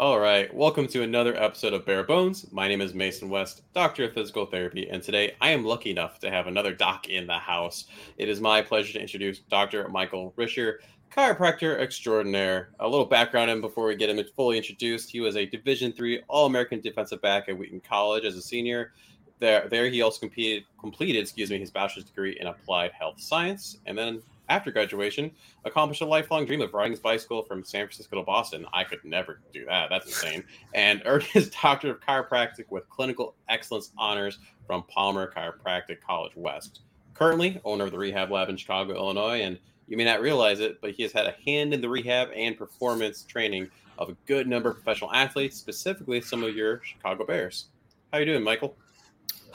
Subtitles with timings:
[0.00, 2.50] All right, welcome to another episode of Bare Bones.
[2.50, 6.18] My name is Mason West, Doctor of Physical Therapy, and today I am lucky enough
[6.18, 7.84] to have another doc in the house.
[8.18, 9.88] It is my pleasure to introduce Dr.
[9.88, 10.78] Michael Risher,
[11.12, 12.70] chiropractor extraordinaire.
[12.80, 15.12] A little background on him before we get him fully introduced.
[15.12, 18.94] He was a Division three All-American defensive back at Wheaton College as a senior.
[19.38, 23.78] There, there he also competed, completed, excuse me, his bachelor's degree in applied health science,
[23.86, 25.30] and then after graduation,
[25.64, 28.66] accomplished a lifelong dream of riding his bicycle from San Francisco to Boston.
[28.72, 29.88] I could never do that.
[29.90, 30.44] That's insane.
[30.74, 36.80] and earned his doctorate of chiropractic with clinical excellence honors from Palmer Chiropractic College West.
[37.14, 40.80] Currently, owner of the Rehab Lab in Chicago, Illinois, and you may not realize it,
[40.80, 44.48] but he has had a hand in the rehab and performance training of a good
[44.48, 47.66] number of professional athletes, specifically some of your Chicago Bears.
[48.12, 48.76] How you doing, Michael?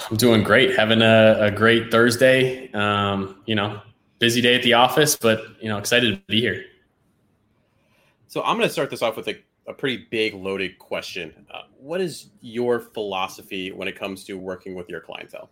[0.10, 0.76] I'm doing great.
[0.78, 2.72] Having a, a great Thursday.
[2.74, 3.82] Um, you know,
[4.20, 6.66] busy day at the office, but you know, excited to be here.
[8.28, 11.34] So I'm going to start this off with a, a pretty big, loaded question.
[11.52, 15.50] Uh, what is your philosophy when it comes to working with your clientele?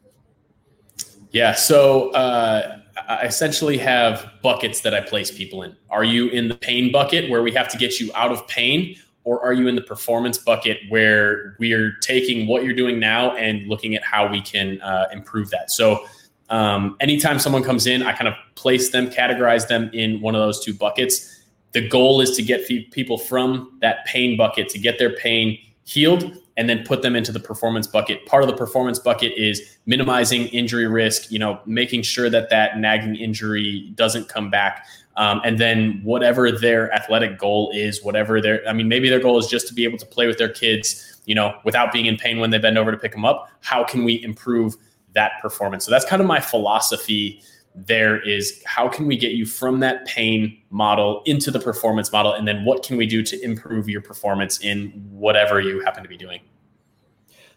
[1.32, 5.76] Yeah, so uh, I essentially have buckets that I place people in.
[5.90, 8.96] Are you in the pain bucket where we have to get you out of pain,
[9.24, 13.36] or are you in the performance bucket where we are taking what you're doing now
[13.36, 15.70] and looking at how we can uh, improve that?
[15.70, 16.06] So
[16.50, 20.42] um, anytime someone comes in, I kind of place them, categorize them in one of
[20.42, 21.42] those two buckets.
[21.74, 26.38] The goal is to get people from that pain bucket to get their pain healed
[26.58, 28.26] and then put them into the performance bucket.
[28.26, 32.80] Part of the performance bucket is minimizing injury risk, you know, making sure that that
[32.80, 34.88] nagging injury doesn't come back.
[35.18, 39.38] Um, and then whatever their athletic goal is, whatever their, I mean, maybe their goal
[39.38, 42.18] is just to be able to play with their kids, you know, without being in
[42.18, 43.50] pain when they bend over to pick them up.
[43.62, 44.76] How can we improve
[45.18, 45.84] that performance.
[45.84, 47.42] So that's kind of my philosophy.
[47.74, 52.34] There is how can we get you from that pain model into the performance model?
[52.34, 56.10] And then what can we do to improve your performance in whatever you happen to
[56.10, 56.42] be doing?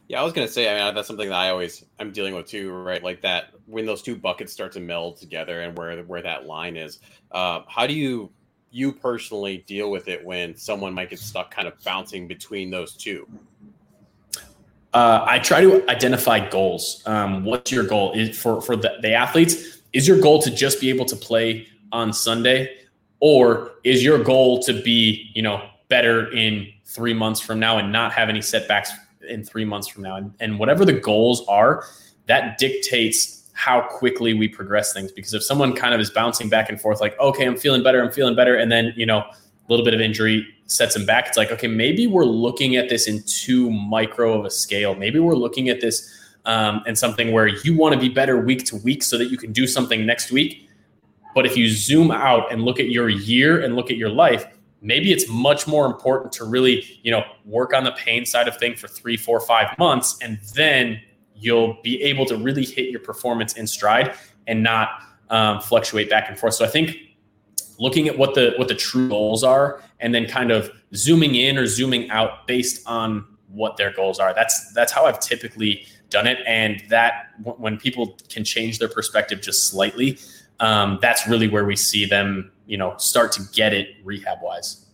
[0.09, 2.35] Yeah i was going to say i mean that's something that i always i'm dealing
[2.35, 3.01] with too right?
[3.01, 6.77] Like that when those two buckets start to meld together and where where that line
[6.77, 6.99] is
[7.31, 8.29] uh, how do you
[8.73, 12.97] you personally deal with it when someone might get stuck kind of bouncing between those
[12.97, 13.25] two
[14.93, 17.03] uh, I try to identify goals.
[17.07, 19.79] Um, what's your goal is for for the, the athletes?
[19.93, 22.77] Is your goal to just be able to play on Sunday,
[23.21, 27.93] or is your goal to be you know better in three months from now and
[27.93, 28.91] not have any setbacks
[29.29, 30.17] in three months from now?
[30.17, 31.85] And, and whatever the goals are,
[32.27, 35.13] that dictates how quickly we progress things.
[35.13, 38.03] Because if someone kind of is bouncing back and forth, like okay, I'm feeling better,
[38.03, 39.25] I'm feeling better, and then you know
[39.71, 41.29] little bit of injury sets him back.
[41.29, 44.95] It's like, okay, maybe we're looking at this in too micro of a scale.
[44.95, 46.09] Maybe we're looking at this
[46.45, 49.37] um, and something where you want to be better week to week so that you
[49.37, 50.69] can do something next week.
[51.35, 54.47] But if you zoom out and look at your year and look at your life,
[54.83, 58.57] maybe it's much more important to really, you know, work on the pain side of
[58.57, 61.01] thing for three, four, five months, and then
[61.37, 64.15] you'll be able to really hit your performance in stride
[64.47, 64.89] and not
[65.31, 66.55] um, fluctuate back and forth.
[66.55, 66.97] So I think
[67.81, 71.59] looking at what the what the true goals are and then kind of zooming in
[71.59, 74.33] or zooming out based on what their goals are.
[74.33, 76.39] That's that's how i've typically done it.
[76.47, 80.19] And that when people can change their perspective just slightly
[80.61, 84.87] um, that's really where we see them you know start to get it rehab wise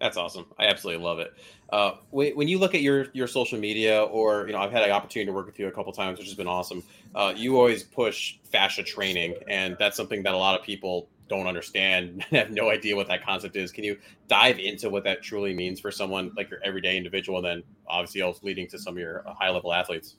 [0.00, 0.46] that's awesome.
[0.58, 1.34] I absolutely love it.
[1.70, 4.90] Uh, when you look at your your social media or you know i've had an
[4.90, 6.82] opportunity to work with you a couple times which has been awesome.
[7.14, 11.46] Uh, you always push fascia training and that's something that a lot of people don't
[11.46, 13.70] understand have no idea what that concept is.
[13.70, 17.46] Can you dive into what that truly means for someone like your everyday individual and
[17.46, 20.16] then obviously also leading to some of your high level athletes?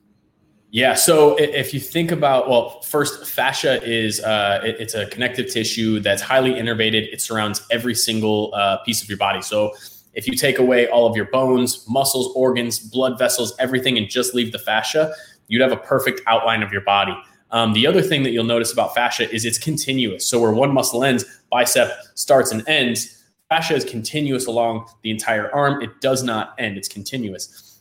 [0.72, 5.50] Yeah so if you think about well first fascia is uh, it, it's a connective
[5.50, 7.12] tissue that's highly innervated.
[7.12, 9.42] It surrounds every single uh, piece of your body.
[9.42, 9.74] So
[10.14, 14.34] if you take away all of your bones muscles organs blood vessels everything and just
[14.34, 15.14] leave the fascia
[15.48, 17.16] you'd have a perfect outline of your body
[17.52, 20.26] um, the other thing that you'll notice about fascia is it's continuous.
[20.26, 23.24] So where one muscle ends, bicep starts and ends.
[23.50, 25.82] Fascia is continuous along the entire arm.
[25.82, 26.78] It does not end.
[26.78, 27.80] It's continuous.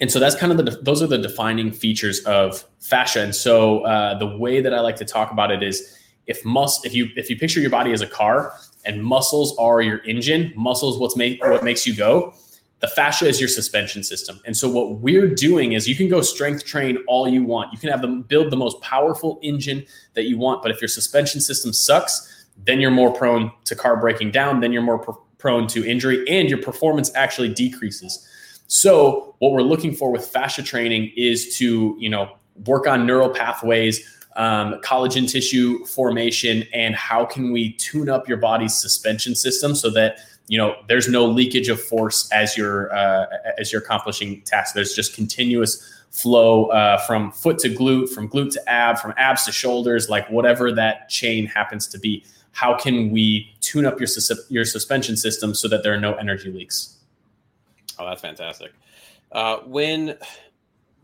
[0.00, 3.22] And so that's kind of the those are the defining features of fascia.
[3.22, 6.84] And so uh, the way that I like to talk about it is if mus
[6.84, 8.54] if you if you picture your body as a car
[8.84, 10.52] and muscles are your engine.
[10.56, 12.34] Muscles what's make what makes you go.
[12.80, 14.40] The fascia is your suspension system.
[14.44, 17.72] And so what we're doing is you can go strength train all you want.
[17.72, 20.88] You can have them build the most powerful engine that you want, but if your
[20.88, 25.12] suspension system sucks, then you're more prone to car breaking down, then you're more pr-
[25.38, 28.26] prone to injury and your performance actually decreases.
[28.66, 32.36] So what we're looking for with fascia training is to, you know,
[32.66, 38.38] work on neural pathways, um, collagen tissue formation, and how can we tune up your
[38.38, 40.18] body's suspension system so that
[40.48, 43.26] you know there's no leakage of force as you're uh,
[43.58, 44.72] as you're accomplishing tasks.
[44.72, 49.44] There's just continuous flow uh, from foot to glute, from glute to ab, from abs
[49.44, 52.24] to shoulders, like whatever that chain happens to be.
[52.52, 56.14] How can we tune up your sus- your suspension system so that there are no
[56.14, 56.96] energy leaks?
[57.98, 58.72] Oh, that's fantastic.
[59.32, 60.16] Uh, when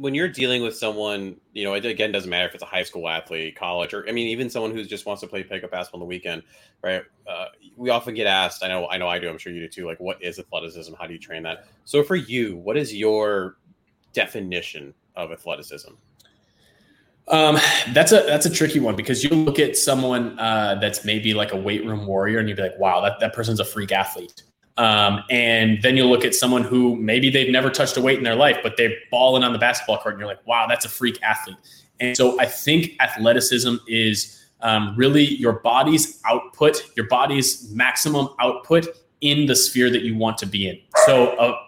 [0.00, 2.82] when you're dealing with someone, you know, it again doesn't matter if it's a high
[2.82, 5.98] school athlete, college, or I mean, even someone who just wants to play pickup basketball
[5.98, 6.42] on the weekend,
[6.82, 7.02] right?
[7.28, 8.64] Uh, we often get asked.
[8.64, 9.28] I know, I know, I do.
[9.28, 9.86] I'm sure you do too.
[9.86, 10.94] Like, what is athleticism?
[10.98, 11.66] How do you train that?
[11.84, 13.58] So, for you, what is your
[14.14, 15.90] definition of athleticism?
[17.28, 17.58] Um,
[17.92, 21.52] that's a that's a tricky one because you look at someone uh, that's maybe like
[21.52, 24.44] a weight room warrior, and you'd be like, "Wow, that, that person's a freak athlete."
[24.80, 28.24] Um, and then you'll look at someone who maybe they've never touched a weight in
[28.24, 30.88] their life, but they're balling on the basketball court, and you're like, wow, that's a
[30.88, 31.58] freak athlete.
[32.00, 38.86] And so I think athleticism is um, really your body's output, your body's maximum output
[39.20, 40.78] in the sphere that you want to be in.
[41.04, 41.58] So uh,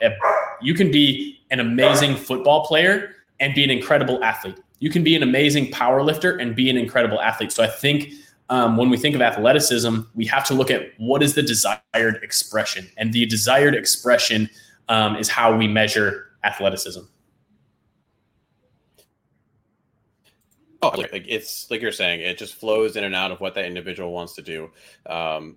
[0.63, 4.57] you can be an amazing football player and be an incredible athlete.
[4.79, 7.53] You can be an amazing power lifter and be an incredible athlete.
[7.53, 8.15] So I think
[8.49, 12.21] um, when we think of athleticism, we have to look at what is the desired
[12.23, 14.51] expression, and the desired expression
[14.89, 17.01] um, is how we measure athleticism.
[20.83, 23.67] Oh, like it's like you're saying, it just flows in and out of what that
[23.67, 24.71] individual wants to do.
[25.07, 25.57] Um,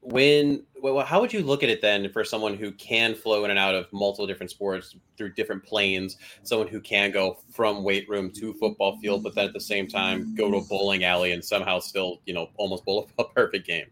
[0.00, 3.50] when well, how would you look at it then for someone who can flow in
[3.50, 8.08] and out of multiple different sports through different planes someone who can go from weight
[8.08, 11.32] room to football field but then at the same time go to a bowling alley
[11.32, 13.86] and somehow still you know almost bowl a perfect game?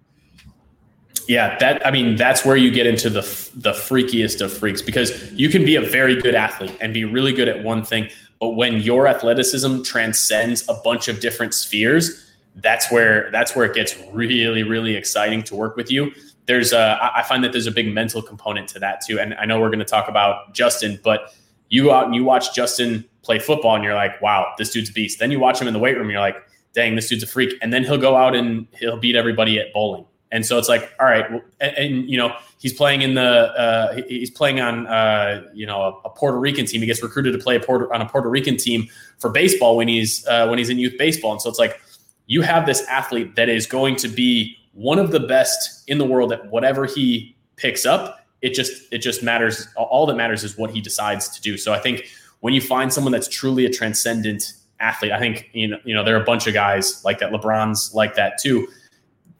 [1.28, 3.22] Yeah that i mean that's where you get into the
[3.56, 7.32] the freakiest of freaks because you can be a very good athlete and be really
[7.32, 8.08] good at one thing
[8.38, 12.25] but when your athleticism transcends a bunch of different spheres
[12.56, 16.12] that's where that's where it gets really really exciting to work with you.
[16.46, 19.20] There's a i find that there's a big mental component to that too.
[19.20, 21.34] And i know we're going to talk about justin but
[21.68, 24.90] you go out and you watch justin play football and you're like wow this dude's
[24.90, 25.18] beast.
[25.18, 26.36] Then you watch him in the weight room and you're like
[26.72, 27.54] dang this dude's a freak.
[27.62, 30.04] And then he'll go out and he'll beat everybody at bowling.
[30.32, 31.28] And so it's like all right
[31.60, 35.82] and, and you know he's playing in the uh, he's playing on uh, you know
[35.82, 36.80] a, a, Puerto Rican team.
[36.80, 38.88] He gets recruited to play a Puerto, on a Puerto Rican team
[39.18, 41.32] for baseball when he's uh, when he's in youth baseball.
[41.32, 41.80] And so it's like
[42.26, 46.04] you have this athlete that is going to be one of the best in the
[46.04, 48.26] world at whatever he picks up.
[48.42, 49.66] It just it just matters.
[49.76, 51.56] All that matters is what he decides to do.
[51.56, 52.06] So I think
[52.40, 56.04] when you find someone that's truly a transcendent athlete, I think you know you know
[56.04, 57.32] there are a bunch of guys like that.
[57.32, 58.68] LeBron's like that too.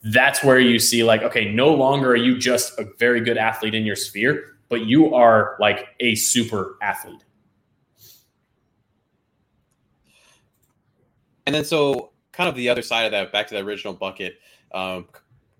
[0.05, 3.75] That's where you see like okay, no longer are you just a very good athlete
[3.75, 7.23] in your sphere, but you are like a super athlete.
[11.45, 14.39] And then so kind of the other side of that, back to the original bucket.
[14.75, 15.07] Um,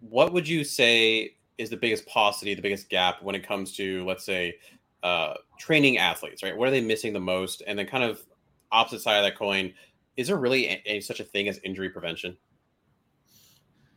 [0.01, 4.05] what would you say is the biggest paucity, the biggest gap when it comes to,
[4.05, 4.59] let's say,
[5.03, 6.43] uh, training athletes?
[6.43, 7.63] Right, what are they missing the most?
[7.67, 8.21] And then, kind of
[8.71, 9.73] opposite side of that coin,
[10.19, 12.37] is there really a, a, such a thing as injury prevention?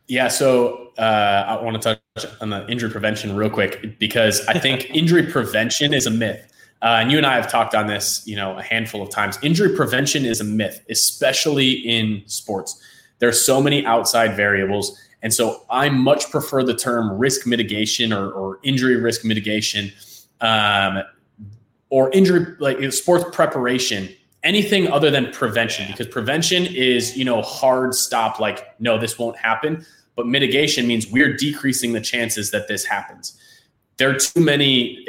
[0.06, 4.58] Yeah, so uh, I want to touch on the injury prevention real quick because I
[4.58, 6.50] think injury prevention is a myth.
[6.82, 9.38] Uh, and you and I have talked on this, you know, a handful of times.
[9.42, 12.80] Injury prevention is a myth, especially in sports.
[13.18, 18.14] There are so many outside variables, and so I much prefer the term risk mitigation
[18.14, 19.92] or, or injury risk mitigation,
[20.40, 21.02] um,
[21.90, 24.08] or injury like sports preparation.
[24.42, 28.40] Anything other than prevention, because prevention is you know hard stop.
[28.40, 29.84] Like no, this won't happen.
[30.16, 33.38] But mitigation means we're decreasing the chances that this happens
[34.00, 35.04] there are too many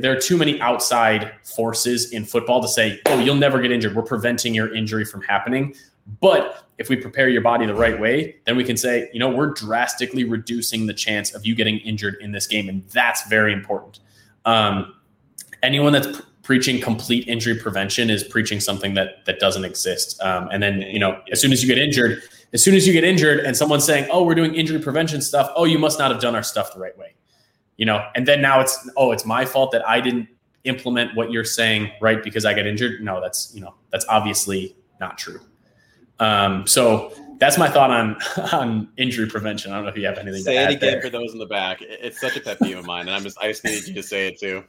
[0.00, 3.94] there are too many outside forces in football to say oh you'll never get injured.
[3.94, 5.74] We're preventing your injury from happening.
[6.20, 9.30] But if we prepare your body the right way then we can say you know
[9.30, 13.52] we're drastically reducing the chance of you getting injured in this game and that's very
[13.52, 14.00] important.
[14.44, 14.96] Um,
[15.62, 20.20] anyone that's pr- preaching complete injury prevention is preaching something that that doesn't exist.
[20.20, 22.20] Um, and then you know as soon as you get injured
[22.52, 25.52] as soon as you get injured and someone's saying oh we're doing injury prevention stuff
[25.54, 27.14] oh you must not have done our stuff the right way
[27.76, 30.28] you know, and then now it's oh, it's my fault that I didn't
[30.64, 33.02] implement what you're saying right because I got injured.
[33.02, 35.40] No, that's you know that's obviously not true.
[36.20, 38.16] Um, so that's my thought on
[38.52, 39.72] on injury prevention.
[39.72, 40.40] I don't know if you have anything.
[40.40, 41.02] To say to it again there.
[41.02, 41.78] for those in the back.
[41.80, 44.02] It's such a pet peeve of mine, and I'm just I just needed you to
[44.02, 44.64] say it too.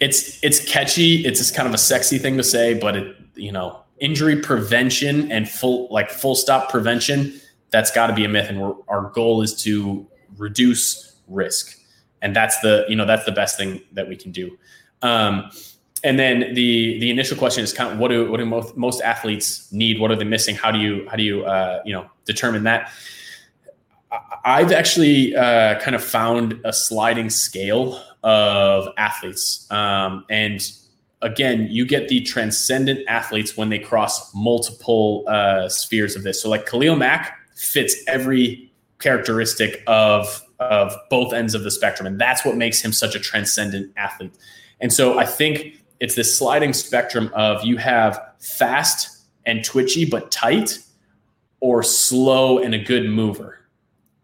[0.00, 1.24] It's it's catchy.
[1.24, 5.30] It's just kind of a sexy thing to say, but it you know injury prevention
[5.32, 9.42] and full like full stop prevention that's got to be a myth, and our goal
[9.42, 10.06] is to
[10.36, 11.78] reduce risk,
[12.22, 14.56] and that's the you know that's the best thing that we can do.
[15.02, 15.50] Um,
[16.04, 19.00] and then the the initial question is kind of what do what do most most
[19.02, 19.98] athletes need?
[20.00, 20.54] What are they missing?
[20.54, 22.92] How do you how do you uh, you know determine that?
[24.44, 30.62] I've actually uh, kind of found a sliding scale of athletes, um, and
[31.22, 36.42] again, you get the transcendent athletes when they cross multiple uh, spheres of this.
[36.42, 42.20] So, like Khalil Mack fits every characteristic of of both ends of the spectrum, and
[42.20, 44.32] that's what makes him such a transcendent athlete.
[44.80, 50.30] And so, I think it's this sliding spectrum of you have fast and twitchy but
[50.30, 50.78] tight
[51.60, 53.54] or slow and a good mover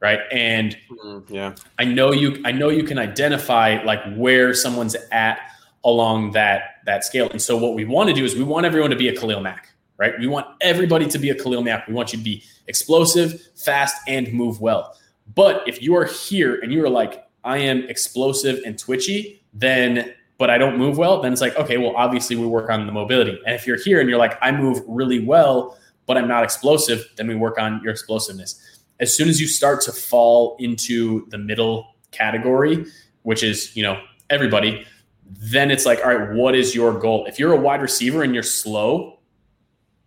[0.00, 0.20] right?
[0.30, 1.54] And mm, yeah.
[1.78, 5.38] I know you i know you can identify like where someone's at
[5.82, 7.30] along that that scale.
[7.30, 9.40] And so what we want to do is we want everyone to be a khalil
[9.40, 10.18] mack right?
[10.18, 11.86] We want everybody to be a khalil mack.
[11.86, 14.96] We want you to be explosive fast and move well
[15.34, 20.14] but if you are here and you are like i am explosive and twitchy then
[20.38, 22.92] but I don't move well, then it's like, okay, well, obviously we work on the
[22.92, 23.38] mobility.
[23.46, 27.08] And if you're here and you're like, I move really well, but I'm not explosive,
[27.16, 28.60] then we work on your explosiveness.
[29.00, 32.84] As soon as you start to fall into the middle category,
[33.22, 34.00] which is, you know,
[34.30, 34.86] everybody,
[35.26, 37.26] then it's like, all right, what is your goal?
[37.26, 39.20] If you're a wide receiver and you're slow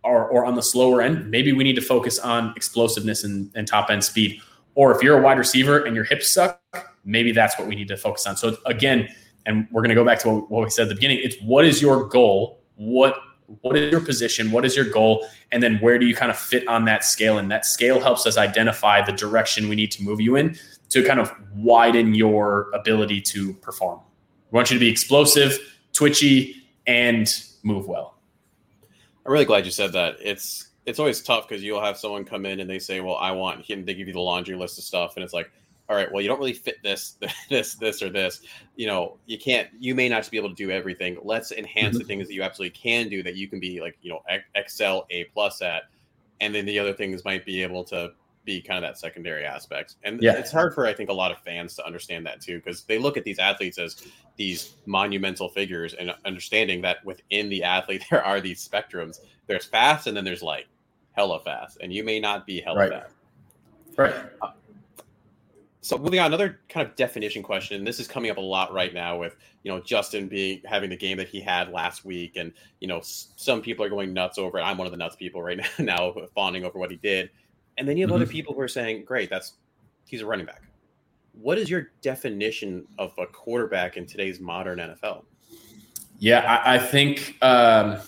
[0.04, 3.66] or, or on the slower end, maybe we need to focus on explosiveness and, and
[3.66, 4.40] top end speed.
[4.78, 6.62] Or if you're a wide receiver and your hips suck,
[7.04, 8.36] maybe that's what we need to focus on.
[8.36, 9.08] So again,
[9.44, 11.18] and we're going to go back to what, we said at the beginning.
[11.20, 12.60] It's what is your goal?
[12.76, 13.16] What
[13.62, 14.52] what is your position?
[14.52, 15.26] What is your goal?
[15.50, 17.38] And then where do you kind of fit on that scale?
[17.38, 20.56] And that scale helps us identify the direction we need to move you in
[20.90, 23.98] to kind of widen your ability to perform.
[24.52, 25.58] We want you to be explosive
[25.92, 26.54] twitchy
[26.86, 27.28] and
[27.64, 28.18] move well.
[29.26, 30.18] I'm really glad you said that.
[30.20, 33.30] It's it's always tough because you'll have someone come in and they say well i
[33.30, 35.50] want him they give you the laundry list of stuff and it's like
[35.88, 37.16] all right, well, you don't really fit this,
[37.48, 38.42] this, this, or this.
[38.76, 41.18] You know, you can't, you may not be able to do everything.
[41.22, 41.98] Let's enhance mm-hmm.
[41.98, 44.22] the things that you absolutely can do that you can be like, you know,
[44.54, 45.84] excel A plus at.
[46.40, 48.12] And then the other things might be able to
[48.44, 49.96] be kind of that secondary aspect.
[50.04, 50.34] And yeah.
[50.34, 52.98] it's hard for, I think, a lot of fans to understand that too, because they
[52.98, 58.22] look at these athletes as these monumental figures and understanding that within the athlete, there
[58.22, 59.20] are these spectrums.
[59.46, 60.66] There's fast and then there's like
[61.18, 61.78] hella fast.
[61.82, 62.92] And you may not be hella right.
[62.92, 63.14] fast.
[63.96, 64.14] Right.
[64.40, 64.52] Uh,
[65.80, 67.82] so moving on, another kind of definition question.
[67.82, 69.34] This is coming up a lot right now with
[69.64, 73.00] you know Justin being having the game that he had last week, and you know
[73.02, 74.62] some people are going nuts over it.
[74.62, 77.30] I'm one of the nuts people right now, now fawning over what he did,
[77.78, 78.22] and then you have mm-hmm.
[78.22, 79.54] other people who are saying, "Great, that's
[80.06, 80.62] he's a running back."
[81.32, 85.24] What is your definition of a quarterback in today's modern NFL?
[86.18, 87.98] Yeah, I, I think um,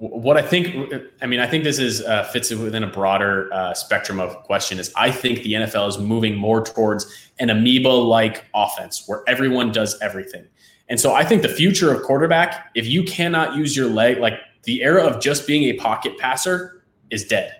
[0.00, 3.74] what I think, I mean, I think this is uh, fits within a broader uh,
[3.74, 4.78] spectrum of question.
[4.78, 10.00] Is I think the NFL is moving more towards an amoeba-like offense where everyone does
[10.00, 10.46] everything,
[10.88, 14.40] and so I think the future of quarterback, if you cannot use your leg, like
[14.62, 17.56] the era of just being a pocket passer, is dead.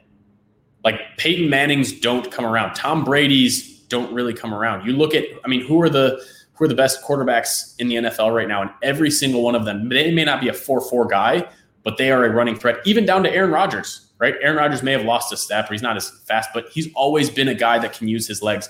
[0.83, 2.75] Like Peyton Manning's don't come around.
[2.75, 4.87] Tom Brady's don't really come around.
[4.87, 7.97] You look at, I mean, who are the who are the best quarterbacks in the
[7.97, 8.63] NFL right now?
[8.63, 11.47] And every single one of them, they may not be a four-four guy
[11.83, 14.35] but they are a running threat, even down to Aaron Rodgers, right?
[14.43, 17.31] Aaron Rodgers may have lost a step or he's not as fast, but he's always
[17.31, 18.69] been a guy that can use his legs.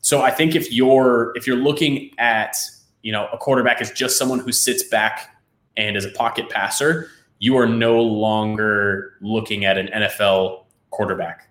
[0.00, 2.56] So I think if you're if you're looking at
[3.02, 5.36] you know a quarterback is just someone who sits back
[5.76, 11.48] and is a pocket passer, you are no longer looking at an NFL quarterback.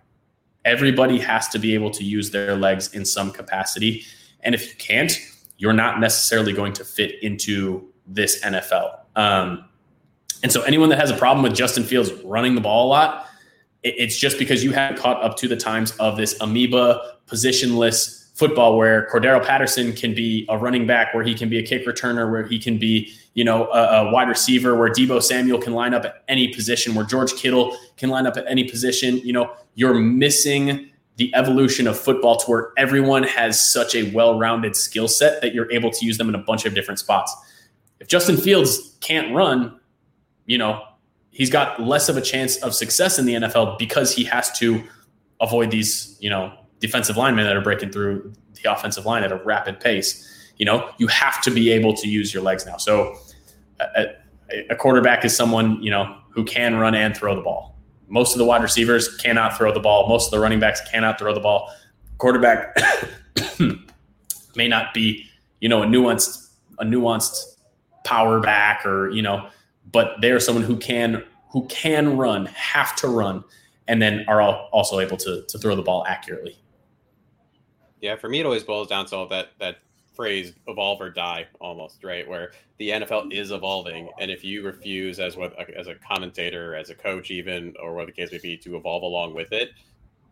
[0.64, 4.04] Everybody has to be able to use their legs in some capacity,
[4.40, 5.18] and if you can't,
[5.56, 8.98] you're not necessarily going to fit into this NFL.
[9.16, 9.67] Um,
[10.42, 13.26] and so anyone that has a problem with Justin Fields running the ball a lot,
[13.82, 18.78] it's just because you haven't caught up to the times of this amoeba positionless football
[18.78, 22.30] where Cordarrelle Patterson can be a running back, where he can be a kick returner,
[22.30, 25.92] where he can be, you know, a, a, wide receiver, where Deebo Samuel can line
[25.92, 29.18] up at any position, where George Kittle can line up at any position.
[29.18, 34.76] You know, you're missing the evolution of football to where everyone has such a well-rounded
[34.76, 37.34] skill set that you're able to use them in a bunch of different spots.
[37.98, 39.80] If Justin Fields can't run,
[40.48, 40.82] you know,
[41.30, 44.82] he's got less of a chance of success in the NFL because he has to
[45.40, 49.36] avoid these, you know, defensive linemen that are breaking through the offensive line at a
[49.36, 50.26] rapid pace.
[50.56, 52.78] You know, you have to be able to use your legs now.
[52.78, 53.16] So
[53.78, 54.06] a,
[54.70, 57.76] a quarterback is someone, you know, who can run and throw the ball.
[58.08, 60.08] most of the wide receivers cannot throw the ball.
[60.08, 61.70] Most of the running backs cannot throw the ball.
[62.16, 62.74] Quarterback
[64.56, 65.26] may not be,
[65.60, 67.36] you know, a nuanced, a nuanced
[68.04, 69.48] power back or, you know,
[69.92, 73.42] but they're someone who can who can run, have to run,
[73.86, 76.58] and then are also able to to throw the ball accurately.
[78.00, 79.78] Yeah, for me, it always boils down to that that
[80.14, 85.18] phrase "evolve or die" almost right, where the NFL is evolving, and if you refuse
[85.18, 88.56] as what as a commentator, as a coach, even or what the case may be,
[88.58, 89.70] to evolve along with it,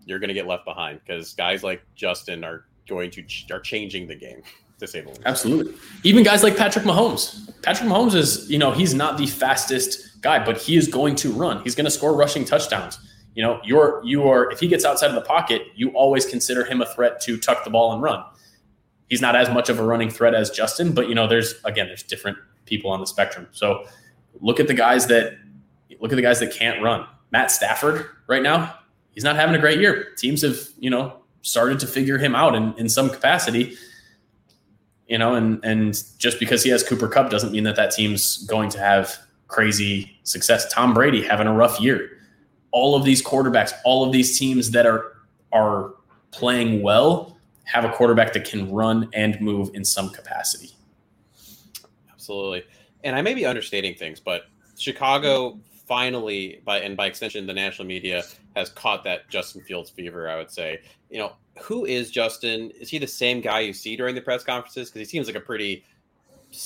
[0.05, 4.07] you're going to get left behind because guys like Justin are going to are changing
[4.07, 4.43] the game
[4.81, 5.23] least.
[5.25, 5.75] Absolutely.
[6.05, 7.51] Even guys like Patrick Mahomes.
[7.63, 11.33] Patrick Mahomes is, you know, he's not the fastest guy, but he is going to
[11.33, 11.63] run.
[11.63, 12.99] He's going to score rushing touchdowns.
[13.35, 16.65] You know, you're you are if he gets outside of the pocket, you always consider
[16.65, 18.25] him a threat to tuck the ball and run.
[19.09, 21.87] He's not as much of a running threat as Justin, but you know, there's again,
[21.87, 23.49] there's different people on the spectrum.
[23.53, 23.85] So
[24.41, 25.37] look at the guys that
[26.01, 27.07] look at the guys that can't run.
[27.31, 28.75] Matt Stafford right now,
[29.13, 30.15] he's not having a great year.
[30.17, 33.77] Teams have, you know, started to figure him out in, in some capacity
[35.09, 38.45] you know, and and just because he has Cooper Kupp doesn't mean that that team's
[38.47, 39.17] going to have
[39.49, 40.73] crazy success.
[40.73, 42.19] Tom Brady having a rough year.
[42.73, 45.17] All of these quarterbacks, all of these teams that are
[45.53, 45.95] are
[46.33, 50.71] playing well have a quarterback that can run and move in some capacity.
[52.13, 52.65] Absolutely.
[53.05, 54.43] And I may be understating things, but
[54.77, 58.25] Chicago finally by and by extension the national media
[58.57, 60.81] has caught that Justin Fields fever, I would say.
[61.11, 62.71] You know, who is Justin?
[62.81, 64.91] Is he the same guy you see during the press conferences?
[64.91, 65.85] Because he seems like a pretty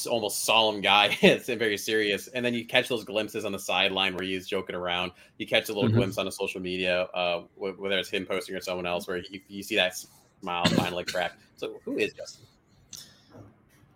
[0.09, 1.17] almost solemn guy.
[1.23, 2.29] it's very serious.
[2.29, 5.13] And then you catch those glimpses on the sideline where he's joking around.
[5.39, 5.99] You catch a little mm-hmm.
[5.99, 9.41] glimpse on the social media, uh, whether it's him posting or someone else, where you,
[9.49, 9.95] you see that
[10.41, 11.33] smile finally crack.
[11.57, 12.47] So who is Justin?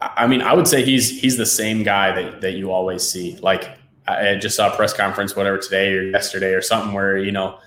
[0.00, 3.38] I mean, I would say he's he's the same guy that, that you always see.
[3.38, 7.32] Like I just saw a press conference, whatever today or yesterday or something, where you
[7.32, 7.58] know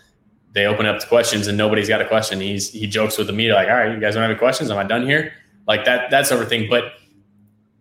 [0.53, 2.39] they open up to questions and nobody's got a question.
[2.39, 4.71] He's he jokes with the media like, "All right, you guys don't have any questions?
[4.71, 5.33] Am I done here?"
[5.67, 6.69] Like that that sort of thing.
[6.69, 6.93] But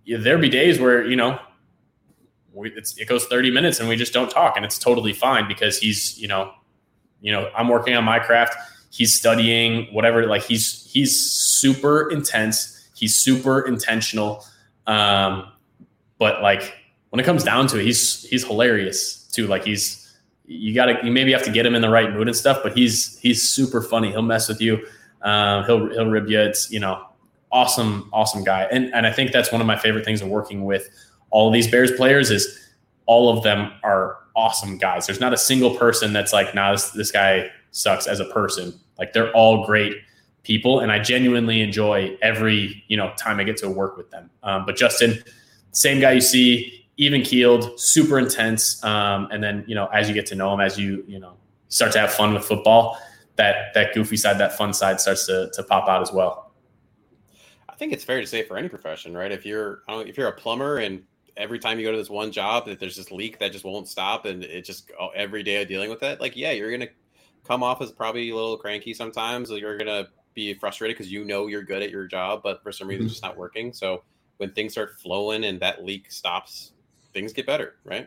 [0.04, 1.38] yeah, there be days where you know
[2.52, 5.78] we, it goes 30 minutes and we just don't talk, and it's totally fine because
[5.78, 6.52] he's you know
[7.20, 8.54] you know I'm working on my craft.
[8.90, 10.26] He's studying whatever.
[10.26, 12.88] Like he's he's super intense.
[12.94, 14.44] He's super intentional.
[14.86, 15.52] Um,
[16.18, 16.74] but like
[17.10, 19.46] when it comes down to it, he's he's hilarious too.
[19.46, 20.05] Like he's
[20.46, 22.60] you got to you maybe have to get him in the right mood and stuff.
[22.62, 24.10] But he's he's super funny.
[24.10, 24.86] He'll mess with you.
[25.22, 26.40] Um, he'll he'll rib you.
[26.40, 27.06] It's you know
[27.52, 28.68] awesome awesome guy.
[28.70, 30.88] And and I think that's one of my favorite things of working with
[31.30, 32.58] all these Bears players is
[33.06, 35.06] all of them are awesome guys.
[35.06, 38.78] There's not a single person that's like, nah, this, this guy sucks as a person.
[38.98, 39.96] Like they're all great
[40.42, 44.30] people, and I genuinely enjoy every you know time I get to work with them.
[44.42, 45.22] Um, but Justin,
[45.72, 48.82] same guy you see even keeled, super intense.
[48.82, 51.34] Um, and then, you know, as you get to know him, as you, you know,
[51.68, 52.98] start to have fun with football,
[53.36, 56.54] that, that goofy side, that fun side starts to, to pop out as well.
[57.68, 59.30] I think it's fair to say for any profession, right?
[59.30, 61.02] If you're, if you're a plumber and
[61.36, 63.88] every time you go to this one job that there's this leak that just won't
[63.88, 66.80] stop and it just oh, every day of dealing with it, like, yeah, you're going
[66.80, 66.88] to
[67.44, 69.50] come off as probably a little cranky sometimes.
[69.50, 72.72] You're going to be frustrated because you know you're good at your job, but for
[72.72, 73.06] some reason mm-hmm.
[73.06, 73.74] it's just not working.
[73.74, 74.02] So
[74.38, 76.72] when things start flowing and that leak stops
[77.16, 78.06] things get better, right?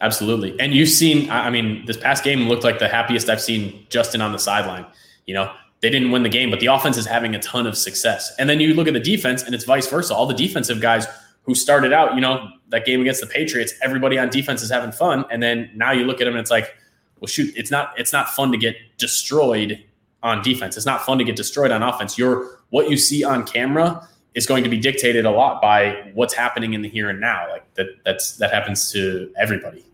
[0.00, 0.54] Absolutely.
[0.60, 4.20] And you've seen, I mean, this past game looked like the happiest I've seen Justin
[4.20, 4.84] on the sideline.
[5.24, 7.74] You know, they didn't win the game, but the offense is having a ton of
[7.76, 8.34] success.
[8.38, 10.14] And then you look at the defense, and it's vice versa.
[10.14, 11.06] All the defensive guys
[11.44, 14.92] who started out, you know, that game against the Patriots, everybody on defense is having
[14.92, 15.24] fun.
[15.30, 16.74] And then now you look at them and it's like,
[17.20, 19.82] well, shoot, it's not it's not fun to get destroyed
[20.22, 20.76] on defense.
[20.76, 22.18] It's not fun to get destroyed on offense.
[22.18, 26.34] You're what you see on camera is going to be dictated a lot by what's
[26.34, 27.48] happening in the here and now.
[27.48, 29.84] Like that that's that happens to everybody.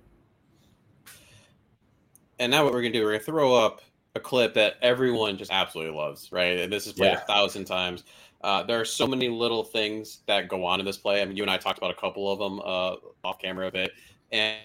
[2.38, 3.83] And now what we're gonna do, we're gonna throw up
[4.14, 6.59] a clip that everyone just absolutely loves, right?
[6.59, 7.22] And this is played yeah.
[7.22, 8.05] a thousand times.
[8.42, 11.20] Uh, there are so many little things that go on in this play.
[11.20, 13.70] I mean, you and I talked about a couple of them uh, off camera a
[13.70, 13.92] bit,
[14.33, 14.57] and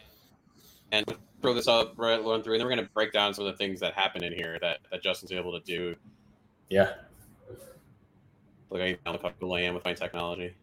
[0.91, 1.05] and
[1.41, 3.51] throw this up, right, run through, and then we're going to break down some of
[3.51, 5.95] the things that happen in here that that Justin's able to do.
[6.69, 6.93] Yeah,
[8.69, 10.53] Look how comfortable I am with my technology.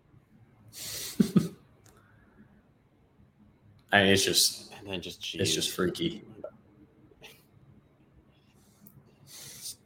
[3.92, 5.40] I mean, it's just and then just geez.
[5.40, 6.24] it's just freaky.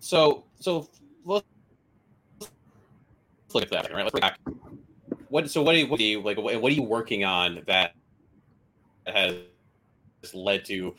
[0.00, 0.88] So so
[1.24, 1.44] let's
[3.52, 3.92] look at that.
[3.92, 4.38] Right, let's back.
[5.29, 6.38] What so what do you, what do you like?
[6.38, 7.94] What are you working on that
[9.07, 9.37] has
[10.33, 10.94] led to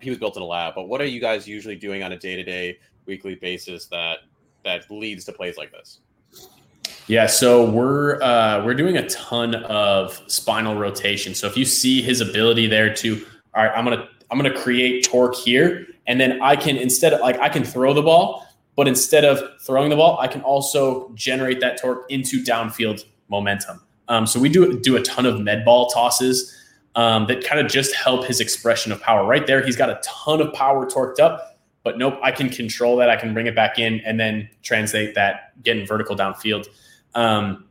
[0.00, 0.74] he was built in a lab?
[0.74, 4.20] But what are you guys usually doing on a day to day, weekly basis that
[4.64, 6.00] that leads to plays like this?
[7.08, 11.34] Yeah, so we're uh, we're doing a ton of spinal rotation.
[11.36, 15.04] So if you see his ability there to, all right, I'm gonna I'm gonna create
[15.04, 18.88] torque here, and then I can instead of like I can throw the ball, but
[18.88, 23.80] instead of throwing the ball, I can also generate that torque into downfield momentum.
[24.08, 26.56] Um, so we do do a ton of med ball tosses
[26.96, 29.24] um, that kind of just help his expression of power.
[29.24, 32.96] Right there, he's got a ton of power torqued up, but nope, I can control
[32.96, 33.10] that.
[33.10, 36.66] I can bring it back in and then translate that getting vertical downfield.
[37.16, 37.64] Um,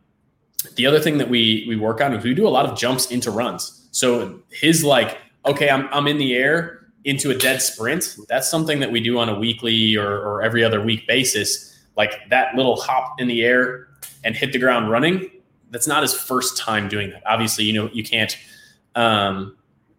[0.75, 3.11] the other thing that we we work on is we do a lot of jumps
[3.11, 3.87] into runs.
[3.91, 8.17] So his like, okay, I'm I'm in the air into a dead sprint.
[8.27, 11.71] That's something that we do on a weekly or, or every other week basis.
[11.95, 13.87] Like that little hop in the air
[14.23, 15.29] and hit the ground running.
[15.69, 17.21] That's not his first time doing that.
[17.25, 18.35] Obviously, you know you can't
[18.95, 19.55] um,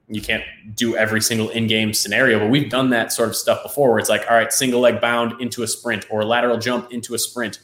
[0.09, 3.91] you can't do every single in-game scenario, but we've done that sort of stuff before
[3.91, 7.15] where it's like, all right, single leg bound into a sprint or lateral jump into
[7.15, 7.59] a sprint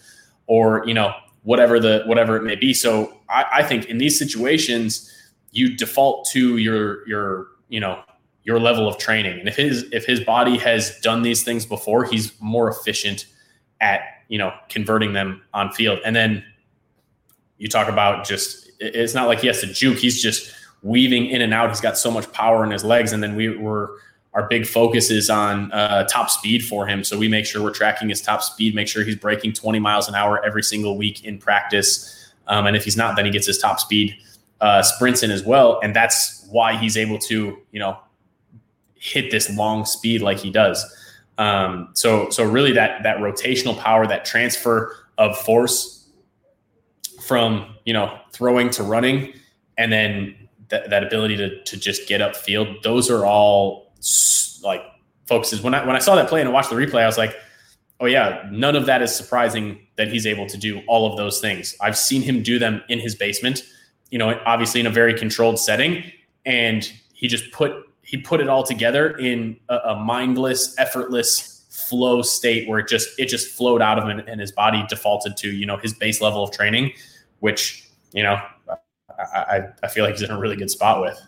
[0.46, 1.12] or, you know,
[1.42, 2.72] whatever the whatever it may be.
[2.72, 5.10] So I, I think in these situations,
[5.50, 8.02] you default to your your, you know,
[8.44, 9.38] your level of training.
[9.38, 13.26] And if his if his body has done these things before, he's more efficient
[13.80, 15.98] at, you know, converting them on field.
[16.04, 16.44] And then
[17.58, 20.52] you talk about just it's not like he has to juke, he's just
[20.82, 21.68] weaving in and out.
[21.68, 23.12] He's got so much power in his legs.
[23.12, 23.98] And then we were
[24.34, 27.04] our big focus is on uh, top speed for him.
[27.04, 30.08] So we make sure we're tracking his top speed, make sure he's breaking 20 miles
[30.08, 32.32] an hour every single week in practice.
[32.46, 34.16] Um, and if he's not, then he gets his top speed
[34.60, 35.80] uh, sprints in as well.
[35.82, 37.98] And that's why he's able to, you know,
[38.94, 40.82] hit this long speed like he does.
[41.36, 46.08] Um, so, so really that, that rotational power, that transfer of force
[47.26, 49.34] from, you know, throwing to running,
[49.76, 50.36] and then
[50.68, 53.91] that, that ability to, to just get up field, those are all
[54.62, 54.82] like
[55.26, 55.62] focuses.
[55.62, 57.34] When I, when I saw that play and I watched the replay, I was like,
[58.00, 61.40] oh yeah, none of that is surprising that he's able to do all of those
[61.40, 61.76] things.
[61.80, 63.62] I've seen him do them in his basement,
[64.10, 66.02] you know, obviously in a very controlled setting.
[66.44, 72.22] And he just put, he put it all together in a, a mindless, effortless flow
[72.22, 75.48] state where it just, it just flowed out of him and his body defaulted to,
[75.48, 76.92] you know, his base level of training,
[77.38, 78.40] which, you know,
[79.32, 81.20] I, I feel like he's in a really good spot with.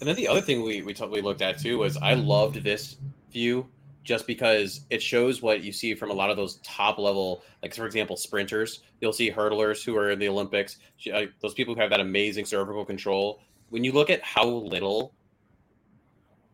[0.00, 2.62] And then the other thing we we, t- we looked at too was I loved
[2.62, 2.96] this
[3.32, 3.68] view
[4.04, 7.74] just because it shows what you see from a lot of those top level, like
[7.74, 8.82] for example, sprinters.
[9.00, 10.76] You'll see hurdlers who are in the Olympics.
[11.12, 13.40] Uh, those people who have that amazing cervical control.
[13.70, 15.14] When you look at how little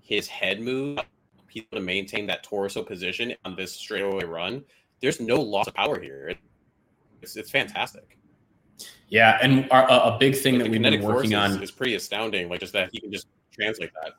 [0.01, 1.03] his head moves,
[1.49, 4.65] people to maintain that torso position on this straightaway run,
[5.01, 6.35] there's no loss of power here.
[7.21, 8.17] It's, it's fantastic.
[9.09, 12.49] Yeah, and our, a big thing that we've been working on is, is pretty astounding.
[12.49, 14.13] Like just that he can just translate that.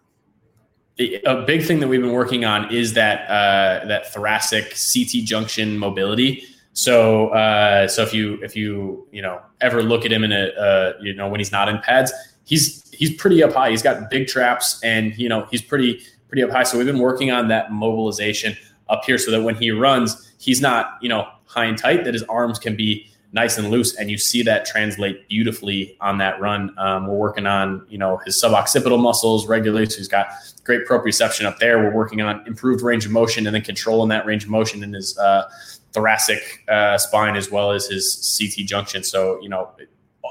[1.26, 5.78] A big thing that we've been working on is that uh, that thoracic CT junction
[5.78, 6.44] mobility.
[6.74, 10.50] So, uh, so if you if you you know ever look at him in a
[10.50, 12.12] uh, you know when he's not in pads,
[12.46, 13.72] he's he's pretty up high.
[13.72, 16.64] He's got big traps, and you know he's pretty pretty up high.
[16.64, 18.56] So we've been working on that mobilization
[18.90, 22.04] up here, so that when he runs, he's not you know high and tight.
[22.06, 26.18] That his arms can be nice and loose, and you see that translate beautifully on
[26.18, 26.74] that run.
[26.78, 30.28] Um, we're working on you know his suboccipital muscles regularly, so he's got
[30.64, 31.80] great proprioception up there.
[31.80, 34.94] We're working on improved range of motion and then controlling that range of motion in
[34.94, 35.50] his uh,
[35.94, 39.04] thoracic uh, spine as well as his CT junction.
[39.04, 39.72] So you know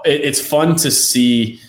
[0.04, 1.60] it, it's fun to see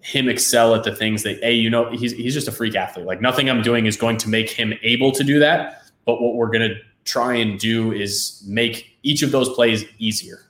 [0.00, 3.06] him excel at the things that a you know he's he's just a freak athlete.
[3.06, 6.34] Like nothing I'm doing is going to make him able to do that, but what
[6.34, 6.76] we're going to
[7.08, 10.48] try and do is make each of those plays easier.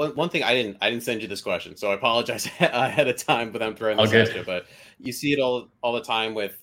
[0.00, 3.06] one, one thing I didn't I didn't send you this question, so I apologize ahead
[3.06, 3.50] of time.
[3.52, 4.22] But I'm throwing this okay.
[4.22, 4.42] at you.
[4.44, 4.66] But
[4.98, 6.56] you see it all all the time with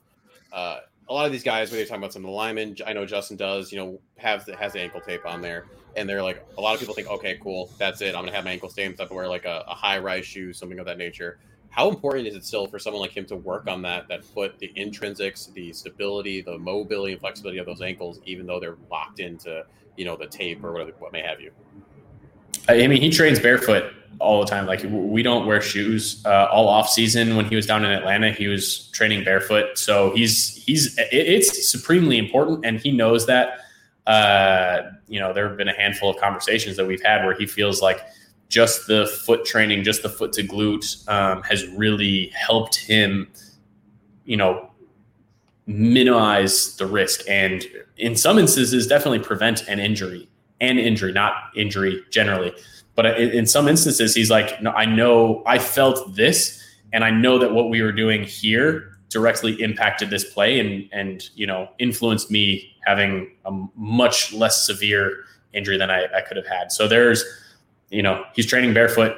[0.51, 2.75] uh, a lot of these guys when they're talking about some of the linemen.
[2.85, 3.71] I know Justin does.
[3.71, 5.65] You know, have has the ankle tape on there,
[5.95, 8.15] and they're like a lot of people think, okay, cool, that's it.
[8.15, 8.99] I'm gonna have my ankle stains.
[8.99, 11.37] I have to wear like a, a high rise shoe, something of that nature.
[11.77, 14.57] How important is it still for someone like him to work on that that foot,
[14.57, 19.19] the intrinsics, the stability, the mobility and flexibility of those ankles, even though they're locked
[19.19, 19.63] into
[19.95, 21.51] you know the tape or whatever what may have you?
[22.67, 24.65] I mean, he trains barefoot all the time.
[24.65, 27.37] Like we don't wear shoes uh, all off season.
[27.37, 29.77] When he was down in Atlanta, he was training barefoot.
[29.77, 33.59] So he's he's it's supremely important, and he knows that.
[34.07, 37.45] Uh, you know, there have been a handful of conversations that we've had where he
[37.45, 37.99] feels like
[38.49, 43.27] just the foot training, just the foot to glute, um, has really helped him.
[44.25, 44.71] You know,
[45.65, 47.65] minimize the risk, and
[47.97, 50.27] in some instances, definitely prevent an injury
[50.59, 52.53] and injury, not injury generally.
[52.95, 57.37] But in some instances, he's like, no, I know I felt this, and I know
[57.37, 62.29] that what we were doing here directly impacted this play and and you know influenced
[62.29, 66.71] me having a much less severe injury than I, I could have had.
[66.71, 67.23] So there's,
[67.89, 69.17] you know, he's training barefoot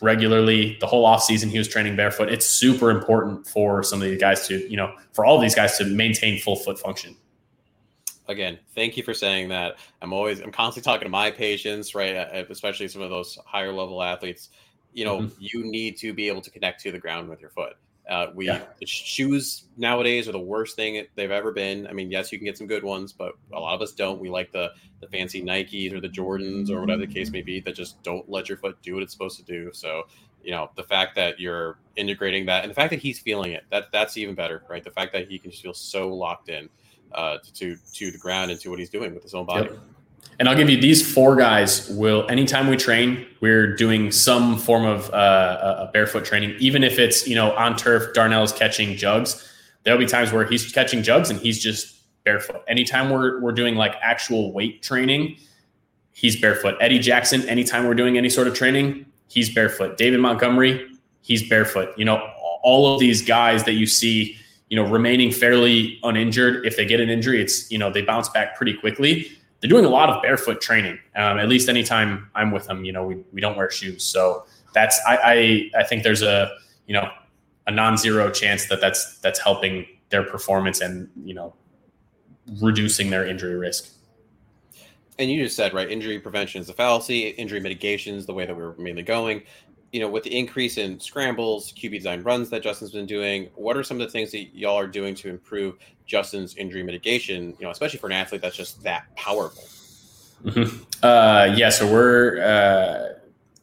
[0.00, 0.76] regularly.
[0.80, 2.28] The whole off season, he was training barefoot.
[2.30, 5.78] It's super important for some of these guys to, you know, for all these guys
[5.78, 7.16] to maintain full foot function.
[8.28, 9.78] Again, thank you for saying that.
[10.02, 12.14] I'm always, I'm constantly talking to my patients, right?
[12.14, 14.50] Uh, especially some of those higher level athletes.
[14.92, 15.34] You know, mm-hmm.
[15.38, 17.74] you need to be able to connect to the ground with your foot.
[18.08, 18.62] Uh, we yeah.
[18.86, 21.86] shoes nowadays are the worst thing they've ever been.
[21.86, 24.18] I mean, yes, you can get some good ones, but a lot of us don't.
[24.18, 27.60] We like the the fancy Nikes or the Jordans or whatever the case may be
[27.60, 29.70] that just don't let your foot do what it's supposed to do.
[29.72, 30.04] So,
[30.42, 33.64] you know, the fact that you're integrating that and the fact that he's feeling it,
[33.70, 34.82] that that's even better, right?
[34.82, 36.70] The fact that he can just feel so locked in
[37.12, 39.68] uh, to to the ground and to what he's doing with his own body.
[39.70, 39.78] Yep.
[40.38, 44.84] And I'll give you these four guys will anytime we train, we're doing some form
[44.84, 49.52] of uh, a barefoot training, even if it's, you know, on turf, Darnell's catching jugs.
[49.82, 52.62] There'll be times where he's catching jugs and he's just barefoot.
[52.68, 55.36] Anytime we're, we're doing like actual weight training,
[56.12, 56.76] he's barefoot.
[56.80, 59.96] Eddie Jackson, anytime we're doing any sort of training, he's barefoot.
[59.96, 60.88] David Montgomery,
[61.20, 61.98] he's barefoot.
[61.98, 62.18] You know,
[62.62, 64.36] all of these guys that you see,
[64.68, 66.64] you know, remaining fairly uninjured.
[66.64, 69.84] If they get an injury, it's, you know, they bounce back pretty quickly they're doing
[69.84, 70.98] a lot of barefoot training.
[71.16, 74.04] Um, at least anytime I'm with them, you know, we, we don't wear shoes.
[74.04, 75.16] So that's, I,
[75.74, 76.50] I, I think there's a,
[76.86, 77.10] you know,
[77.66, 81.54] a non-zero chance that that's, that's helping their performance and, you know,
[82.62, 83.92] reducing their injury risk.
[85.18, 87.30] And you just said, right, injury prevention is a fallacy.
[87.30, 89.42] Injury mitigation is the way that we're mainly going
[89.92, 93.76] you know, with the increase in scrambles, QB design runs that Justin's been doing, what
[93.76, 97.56] are some of the things that y'all are doing to improve Justin's injury mitigation?
[97.58, 99.64] You know, especially for an athlete that's just that powerful.
[100.44, 100.84] Mm-hmm.
[101.02, 102.42] Uh, yeah, so we're.
[102.42, 103.18] Uh,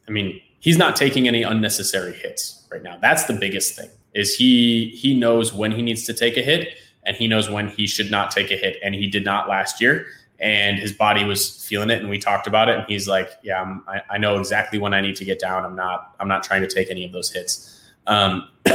[0.07, 2.97] I mean, he's not taking any unnecessary hits right now.
[3.01, 3.89] That's the biggest thing.
[4.13, 6.69] Is he he knows when he needs to take a hit,
[7.03, 9.79] and he knows when he should not take a hit, and he did not last
[9.79, 10.07] year
[10.39, 13.77] and his body was feeling it and we talked about it and he's like yeah
[13.87, 15.65] I, I know exactly when i need to get down.
[15.65, 17.81] I'm not i'm not trying to take any of those hits.
[18.07, 18.49] Um,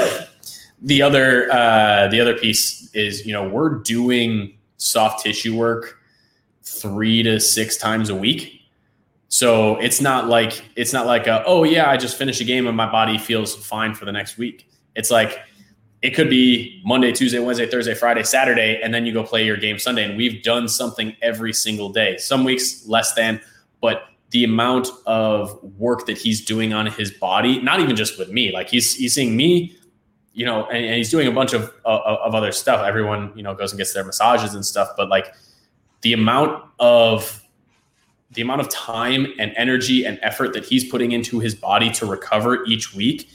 [0.83, 5.99] the other uh, the other piece is you know we're doing soft tissue work
[6.63, 8.63] three to six times a week.
[9.29, 12.67] So it's not like it's not like a, oh yeah i just finished a game
[12.67, 14.69] and my body feels fine for the next week.
[14.97, 15.39] It's like
[16.03, 19.57] it could be Monday, Tuesday, Wednesday, Thursday, Friday, Saturday, and then you go play your
[19.57, 20.05] game Sunday.
[20.05, 22.17] And we've done something every single day.
[22.17, 23.41] Some weeks less than,
[23.81, 28.31] but the amount of work that he's doing on his body, not even just with
[28.31, 29.77] me, like he's he's seeing me,
[30.33, 32.87] you know, and, and he's doing a bunch of uh, of other stuff.
[32.87, 35.35] Everyone, you know, goes and gets their massages and stuff, but like
[36.03, 37.43] the amount of
[38.31, 42.07] the amount of time and energy and effort that he's putting into his body to
[42.07, 43.29] recover each week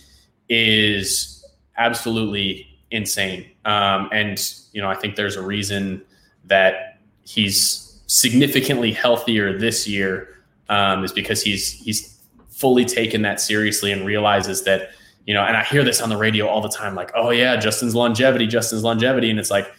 [0.48, 1.35] is
[1.78, 3.50] absolutely insane.
[3.66, 6.02] Um, and you know, I think there's a reason
[6.46, 10.36] that he's significantly healthier this year
[10.70, 14.90] um, is because he's he's fully taken that seriously and realizes that
[15.26, 15.44] you know.
[15.44, 18.48] And I hear this on the radio all the time, like, "Oh yeah, Justin's longevity,
[18.48, 19.72] Justin's longevity," and it's like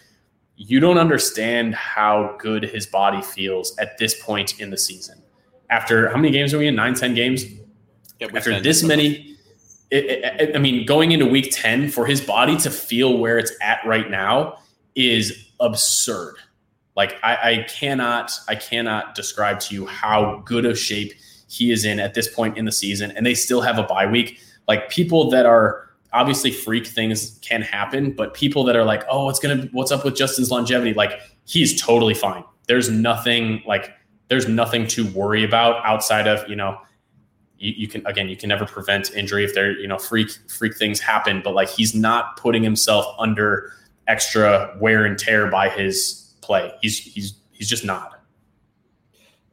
[0.56, 5.22] you don't understand how good his body feels at this point in the season.
[5.68, 6.74] After how many games are we in?
[6.76, 7.44] Nine, ten games.
[8.20, 9.35] Yeah, After this many
[9.90, 13.52] it, it, I mean, going into week 10 for his body to feel where it's
[13.60, 14.58] at right now
[14.94, 16.36] is absurd.
[16.96, 21.12] Like I, I cannot, I cannot describe to you how good of shape
[21.48, 23.12] he is in at this point in the season.
[23.12, 24.40] And they still have a bye week.
[24.66, 29.26] Like people that are obviously freak things can happen, but people that are like, oh,
[29.26, 30.94] what's gonna, what's up with Justin's longevity?
[30.94, 32.42] Like he's totally fine.
[32.66, 33.92] There's nothing like,
[34.28, 36.78] there's nothing to worry about outside of, you know,
[37.58, 40.76] you, you, can again you can never prevent injury if there you know freak freak
[40.76, 43.72] things happen but like he's not putting himself under
[44.08, 46.72] extra wear and tear by his play.
[46.80, 48.20] He's he's he's just not.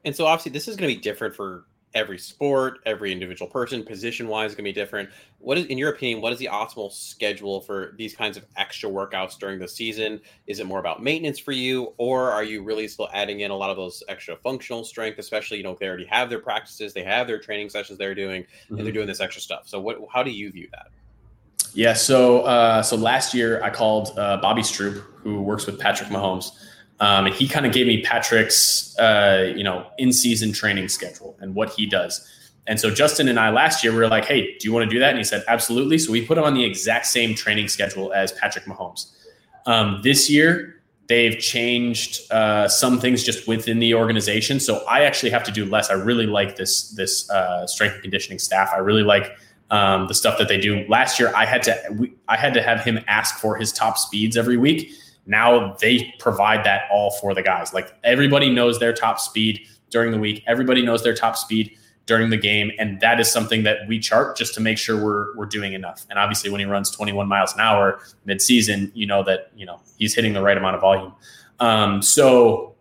[0.06, 3.84] And so obviously this is going to be different for every sport, every individual person,
[3.84, 5.10] position wise, is going to be different.
[5.40, 8.90] What is, in your opinion, what is the optimal schedule for these kinds of extra
[8.90, 10.20] workouts during the season?
[10.48, 13.56] Is it more about maintenance for you, or are you really still adding in a
[13.56, 17.04] lot of those extra functional strength, especially you know they already have their practices, they
[17.04, 18.76] have their training sessions they're doing, mm-hmm.
[18.76, 18.94] and they're mm-hmm.
[18.94, 19.68] doing this extra stuff.
[19.68, 20.00] So what?
[20.12, 20.88] How do you view that?
[21.74, 26.10] Yeah, so uh, so last year I called uh, Bobby Stroupe, who works with Patrick
[26.10, 26.52] Mahomes.
[27.04, 31.54] Um, and he kind of gave me Patrick's, uh, you know, in-season training schedule and
[31.54, 32.26] what he does.
[32.66, 34.90] And so Justin and I last year we were like, "Hey, do you want to
[34.90, 37.68] do that?" And he said, "Absolutely." So we put him on the exact same training
[37.68, 39.12] schedule as Patrick Mahomes.
[39.66, 44.62] Um, this year they've changed uh, some things just within the organization.
[44.62, 45.90] So I actually have to do less.
[45.90, 48.70] I really like this this uh, strength and conditioning staff.
[48.74, 49.36] I really like
[49.72, 50.86] um, the stuff that they do.
[50.88, 53.98] Last year I had to we, I had to have him ask for his top
[53.98, 54.94] speeds every week
[55.26, 57.74] now they provide that all for the guys.
[57.74, 60.44] Like everybody knows their top speed during the week.
[60.48, 62.72] Everybody knows their top speed during the game.
[62.78, 66.06] And that is something that we chart just to make sure we're we're doing enough.
[66.10, 69.80] And obviously when he runs 21 miles an hour mid-season, you know that, you know,
[69.98, 71.14] he's hitting the right amount of volume.
[71.60, 72.74] Um, so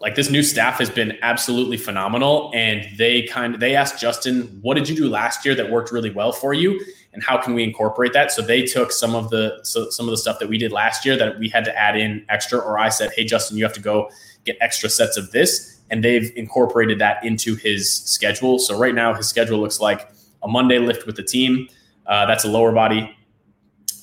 [0.00, 4.58] like this new staff has been absolutely phenomenal and they kind of they asked justin
[4.60, 6.80] what did you do last year that worked really well for you
[7.16, 8.30] and how can we incorporate that?
[8.30, 11.06] So they took some of the so some of the stuff that we did last
[11.06, 13.72] year that we had to add in extra or i said hey justin you have
[13.72, 14.10] to go
[14.44, 18.58] get extra sets of this and they've incorporated that into his schedule.
[18.58, 20.10] So right now his schedule looks like
[20.42, 21.68] a monday lift with the team.
[22.06, 23.15] Uh, that's a lower body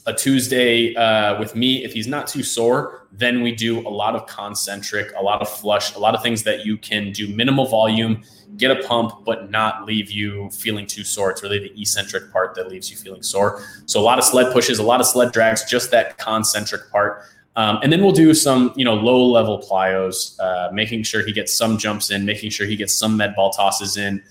[0.06, 1.84] a Tuesday uh, with me.
[1.84, 5.50] If he's not too sore, then we do a lot of concentric, a lot of
[5.50, 8.24] flush, a lot of things that you can do minimal volume,
[8.58, 11.32] get a pump, but not leave you feeling too sore.
[11.32, 13.64] It's really the eccentric part that leaves you feeling sore.
[13.86, 17.24] So a lot of sled pushes, a lot of sled drags, just that concentric part.
[17.56, 21.32] Um, and then we'll do some, you know, low level plyos, uh, making sure he
[21.32, 24.24] gets some jumps in, making sure he gets some med ball tosses in.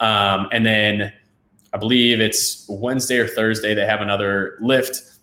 [0.00, 1.12] Um, and then
[1.72, 5.17] I believe it's Wednesday or Thursday, they have another lift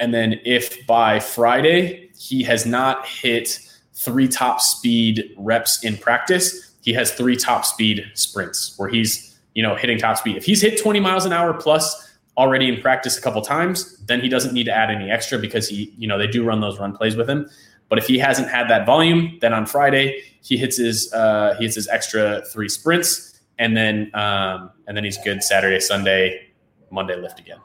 [0.00, 3.60] and then if by Friday he has not hit
[3.94, 9.62] three top speed reps in practice, he has three top speed sprints where he's, you
[9.62, 10.36] know, hitting top speed.
[10.36, 12.08] If he's hit 20 miles an hour plus
[12.38, 15.68] already in practice a couple times, then he doesn't need to add any extra because
[15.68, 17.48] he, you know, they do run those run plays with him.
[17.90, 21.64] But if he hasn't had that volume, then on Friday he hits his uh, he
[21.64, 26.52] hits his extra three sprints, and then um, and then he's good Saturday, Sunday,
[26.90, 27.58] Monday lift again.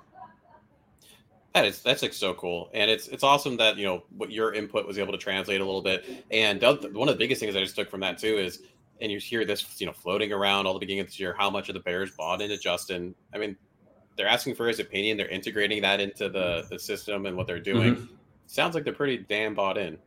[1.55, 4.53] That is that's like so cool, and it's it's awesome that you know what your
[4.53, 6.25] input was able to translate a little bit.
[6.29, 8.63] And one of the biggest things I just took from that too is,
[8.99, 11.49] and you hear this you know floating around all the beginning of this year, how
[11.49, 13.15] much of the Bears bought into Justin.
[13.33, 13.55] I mean,
[14.17, 17.57] they're asking for his opinion, they're integrating that into the the system and what they're
[17.57, 17.95] doing.
[17.95, 18.15] Mm-hmm.
[18.47, 19.97] Sounds like they're pretty damn bought in.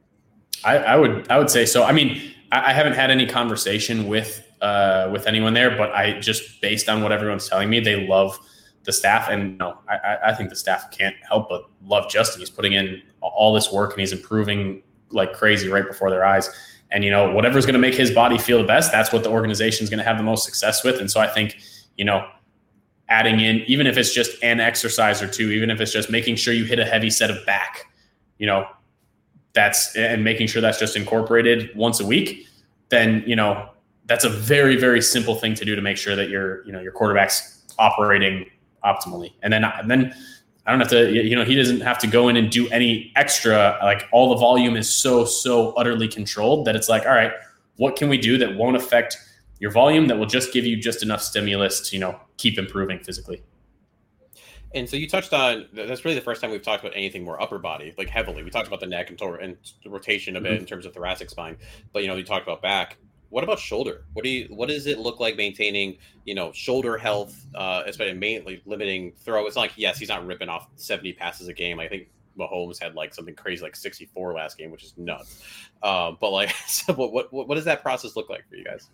[0.65, 1.83] I, I, would I would say so.
[1.83, 6.21] I mean, I, I haven't had any conversation with uh, with anyone there, but I
[6.21, 8.39] just based on what everyone's telling me, they love
[8.85, 12.41] the staff, and no, I, I think the staff can't help but love Justin.
[12.41, 16.51] He's putting in all this work and he's improving like crazy right before their eyes.
[16.91, 19.31] And you know, whatever's going to make his body feel the best, that's what the
[19.31, 21.01] organization is going to have the most success with.
[21.01, 21.59] And so I think,
[21.97, 22.27] you know,
[23.09, 26.37] adding in, even if it's just an exercise or two, even if it's just making
[26.37, 27.85] sure you hit a heavy set of back,
[28.39, 28.67] you know,
[29.53, 32.47] that's and making sure that's just incorporated once a week,
[32.91, 33.71] then you know
[34.07, 36.81] that's a very very simple thing to do to make sure that your you know
[36.81, 38.47] your quarterback's operating
[38.85, 39.33] optimally.
[39.43, 40.15] And then and then
[40.67, 43.13] I don't have to you know he doesn't have to go in and do any
[43.17, 47.33] extra like all the volume is so so utterly controlled that it's like all right,
[47.77, 49.17] what can we do that won't affect
[49.61, 52.99] your volume that will just give you just enough stimulus to you know keep improving
[53.01, 53.43] physically.
[54.75, 57.41] And so you touched on that's really the first time we've talked about anything more
[57.41, 58.43] upper body, like heavily.
[58.43, 60.61] We talked about the neck and, tor- and rotation a bit mm-hmm.
[60.61, 61.57] in terms of thoracic spine,
[61.93, 62.99] but you know, you talked about back
[63.31, 64.05] what about shoulder?
[64.15, 68.19] What do you what does it look like maintaining, you know, shoulder health, uh, especially
[68.19, 69.47] mainly limiting throw?
[69.47, 71.79] It's like yes, he's not ripping off 70 passes a game.
[71.79, 75.43] I think Mahomes had like something crazy like 64 last game, which is nuts.
[75.83, 78.89] Um, but like, so what, what what does that process look like for you guys?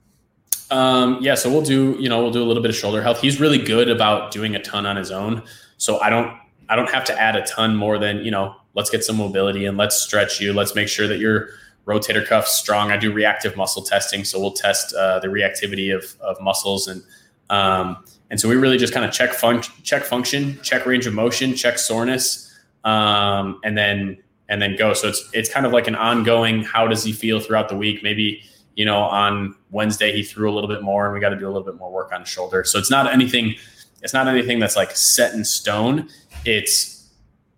[0.70, 3.20] Um, yeah, so we'll do you know we'll do a little bit of shoulder health.
[3.20, 5.42] He's really good about doing a ton on his own,
[5.76, 6.36] so I don't
[6.68, 8.56] I don't have to add a ton more than you know.
[8.74, 10.52] Let's get some mobility and let's stretch you.
[10.52, 11.50] Let's make sure that you're
[11.86, 12.90] rotator cuff strong.
[12.90, 17.02] I do reactive muscle testing, so we'll test uh, the reactivity of, of muscles and
[17.50, 21.14] um, and so we really just kind of check fun- check function, check range of
[21.14, 22.52] motion, check soreness,
[22.84, 24.18] um, and then
[24.48, 24.94] and then go.
[24.94, 26.62] So it's it's kind of like an ongoing.
[26.64, 28.02] How does he feel throughout the week?
[28.02, 28.42] Maybe
[28.76, 31.46] you know on Wednesday he threw a little bit more, and we got to do
[31.46, 32.64] a little bit more work on shoulder.
[32.64, 33.54] So it's not anything.
[34.02, 36.08] It's not anything that's like set in stone.
[36.44, 37.10] It's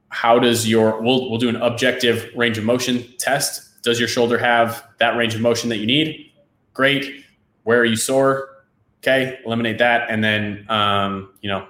[0.08, 4.37] how does your we'll we'll do an objective range of motion test does your shoulder
[4.37, 6.33] have that range of motion that you need?
[6.75, 7.25] Great.
[7.62, 8.64] Where are you sore?
[8.99, 11.68] Okay, eliminate that, and then um, you know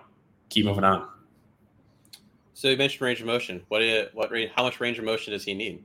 [0.48, 1.06] keep moving on.
[2.54, 3.62] So you mentioned range of motion.
[3.68, 3.82] What
[4.14, 5.84] what how much range of motion does he need?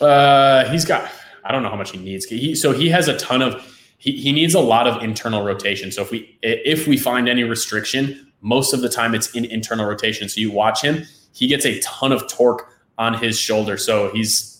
[0.00, 1.10] Uh, he's got
[1.44, 2.24] I don't know how much he needs.
[2.26, 5.90] He, so he has a ton of he, he needs a lot of internal rotation.
[5.90, 9.86] So if we if we find any restriction, most of the time it's in internal
[9.86, 10.28] rotation.
[10.28, 13.76] So you watch him, he gets a ton of torque on his shoulder.
[13.76, 14.53] So he's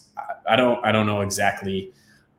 [0.47, 1.93] I don't I don't know exactly.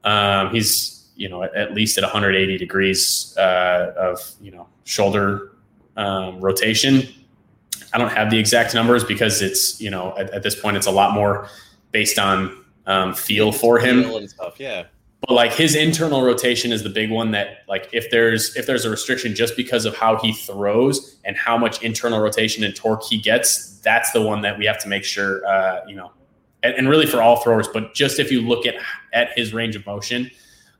[0.03, 5.51] Um, he's you know at, at, least at 180 degrees uh, of you know shoulder
[5.97, 7.07] um, rotation.
[7.93, 10.87] I don't have the exact numbers because it's you know at, at this point it's
[10.87, 11.47] a lot more
[11.91, 14.59] based on um, feel for him and stuff.
[14.59, 14.85] Yeah.
[15.21, 18.85] But like his internal rotation is the big one that like if there's if there's
[18.85, 23.03] a restriction just because of how he throws and how much internal rotation and torque
[23.03, 26.11] he gets, that's the one that we have to make sure uh, you know
[26.65, 28.75] and, and really for all throwers, but just if you look at
[29.13, 30.29] at his range of motion,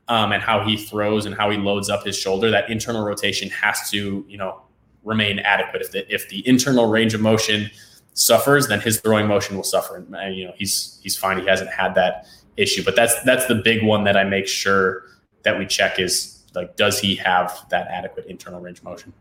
[0.08, 3.50] um, and how he throws and how he loads up his shoulder, that internal rotation
[3.50, 4.62] has to, you know,
[5.04, 5.82] remain adequate.
[5.82, 7.70] If the if the internal range of motion
[8.14, 9.96] suffers, then his throwing motion will suffer.
[9.96, 11.40] And, you know, he's he's fine.
[11.40, 12.26] He hasn't had that
[12.56, 12.84] issue.
[12.84, 15.04] But that's that's the big one that I make sure
[15.42, 19.12] that we check is like, does he have that adequate internal range of motion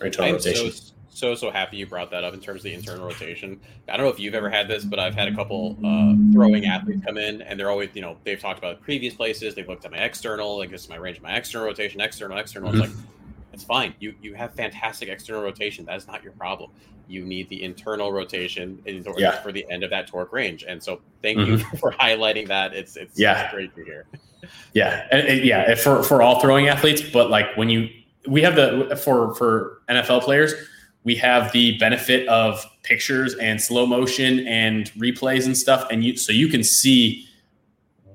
[0.00, 0.72] or internal rotation?
[0.72, 3.58] So, so so happy you brought that up in terms of the internal rotation.
[3.88, 6.66] I don't know if you've ever had this, but I've had a couple uh, throwing
[6.66, 9.54] athletes come in, and they're always, you know, they've talked about previous places.
[9.54, 12.36] They've looked at my external, like this is my range of my external rotation, external,
[12.36, 12.70] external.
[12.70, 12.82] Mm-hmm.
[12.82, 13.04] It's like
[13.54, 13.94] it's fine.
[13.98, 15.86] You you have fantastic external rotation.
[15.86, 16.70] That is not your problem.
[17.08, 19.40] You need the internal rotation in order yeah.
[19.40, 20.64] for the end of that torque range.
[20.68, 21.52] And so, thank mm-hmm.
[21.52, 22.74] you for highlighting that.
[22.74, 23.44] It's it's, yeah.
[23.44, 24.06] It's great to hear.
[24.74, 27.88] Yeah, and, and yeah, for for all throwing athletes, but like when you
[28.28, 30.52] we have the for for NFL players
[31.06, 36.16] we have the benefit of pictures and slow motion and replays and stuff and you
[36.16, 37.24] so you can see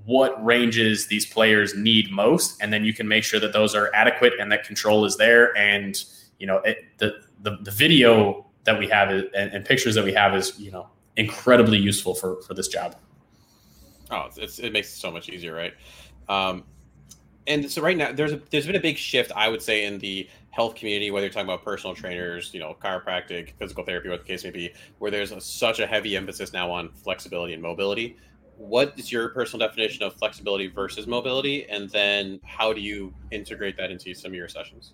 [0.03, 3.89] what ranges these players need most and then you can make sure that those are
[3.93, 5.55] adequate and that control is there.
[5.57, 6.03] And
[6.37, 10.03] you know it, the, the, the video that we have is, and, and, pictures that
[10.03, 12.95] we have is you know incredibly useful for for this job.
[14.09, 15.73] Oh it's, it makes it so much easier right?
[16.27, 16.65] Um,
[17.47, 19.97] and so right now there's a, there's been a big shift i would say in
[19.97, 24.19] the health community, whether you're talking about personal trainers, you know, chiropractic, physical therapy, what
[24.19, 27.63] the case may be, where there's a, such a heavy emphasis now on flexibility and
[27.63, 28.17] mobility.
[28.57, 31.67] What is your personal definition of flexibility versus mobility?
[31.69, 34.93] And then how do you integrate that into some of your sessions?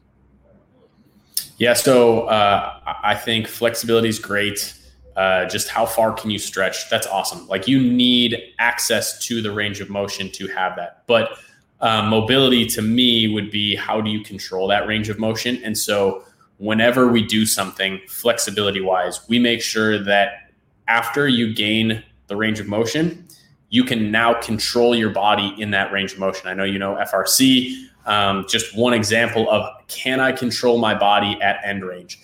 [1.57, 4.75] Yeah, so uh, I think flexibility is great.
[5.15, 6.87] Uh, just how far can you stretch?
[6.91, 7.47] That's awesome.
[7.47, 11.03] Like you need access to the range of motion to have that.
[11.07, 11.39] But
[11.81, 15.61] um, mobility to me would be how do you control that range of motion?
[15.63, 16.23] And so,
[16.57, 20.51] whenever we do something flexibility wise, we make sure that
[20.87, 23.27] after you gain the range of motion,
[23.69, 26.47] you can now control your body in that range of motion.
[26.47, 27.85] I know you know FRC.
[28.05, 32.19] Um, just one example of can I control my body at end range?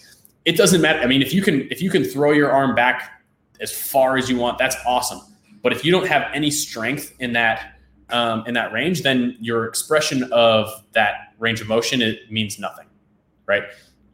[0.46, 1.00] It doesn't matter.
[1.00, 3.22] I mean, if you can if you can throw your arm back
[3.60, 5.22] as far as you want, that's awesome.
[5.62, 7.73] But if you don't have any strength in that
[8.10, 12.88] um, in that range, then your expression of that range of motion it means nothing,
[13.46, 13.64] right?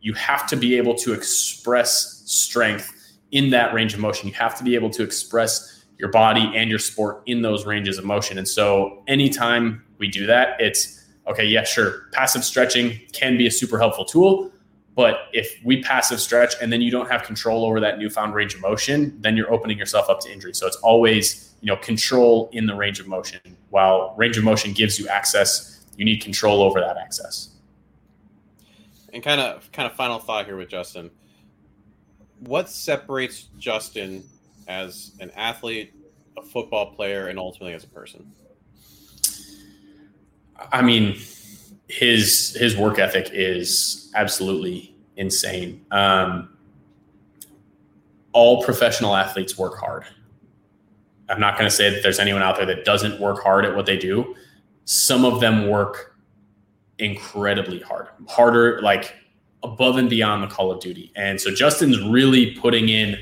[0.02, 2.94] You have to be able to express strength
[3.32, 4.28] in that range of motion.
[4.28, 7.98] You have to be able to express your body and your sport in those ranges
[7.98, 8.38] of motion.
[8.38, 11.46] And so, anytime we do that, it's okay.
[11.46, 12.08] Yeah, sure.
[12.14, 14.52] Passive stretching can be a super helpful tool,
[15.00, 18.54] but if we passive stretch and then you don't have control over that newfound range
[18.54, 20.54] of motion, then you're opening yourself up to injury.
[20.54, 23.40] So it's always you know control in the range of motion.
[23.70, 27.52] While range of motion gives you access, you need control over that access.
[29.14, 31.12] And kind of kind of final thought here with Justin.
[32.42, 34.26] What separates Justin
[34.68, 35.94] as an athlete,
[36.36, 38.30] a football player, and ultimately as a person?
[40.74, 41.18] I mean,
[41.88, 44.89] his his work ethic is absolutely
[45.20, 45.86] insane.
[45.92, 46.50] Um,
[48.32, 50.06] all professional athletes work hard.
[51.28, 53.76] I'm not going to say that there's anyone out there that doesn't work hard at
[53.76, 54.36] what they do.
[54.86, 56.16] Some of them work
[56.98, 59.14] incredibly hard, harder, like
[59.62, 61.12] above and beyond the Call of Duty.
[61.16, 63.18] And so Justin's really putting in,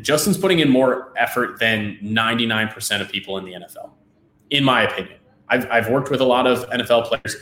[0.00, 3.90] Justin's putting in more effort than 99% of people in the NFL,
[4.50, 5.18] in my opinion.
[5.48, 7.36] I've, I've worked with a lot of NFL players.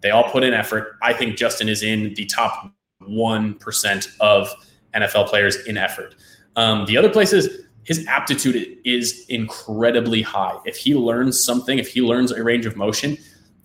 [0.00, 0.96] They all put in effort.
[1.02, 2.72] I think Justin is in the top
[3.08, 4.54] 1% of
[4.94, 6.14] NFL players in effort.
[6.56, 10.56] Um, the other places, his aptitude is incredibly high.
[10.64, 13.16] If he learns something, if he learns a range of motion,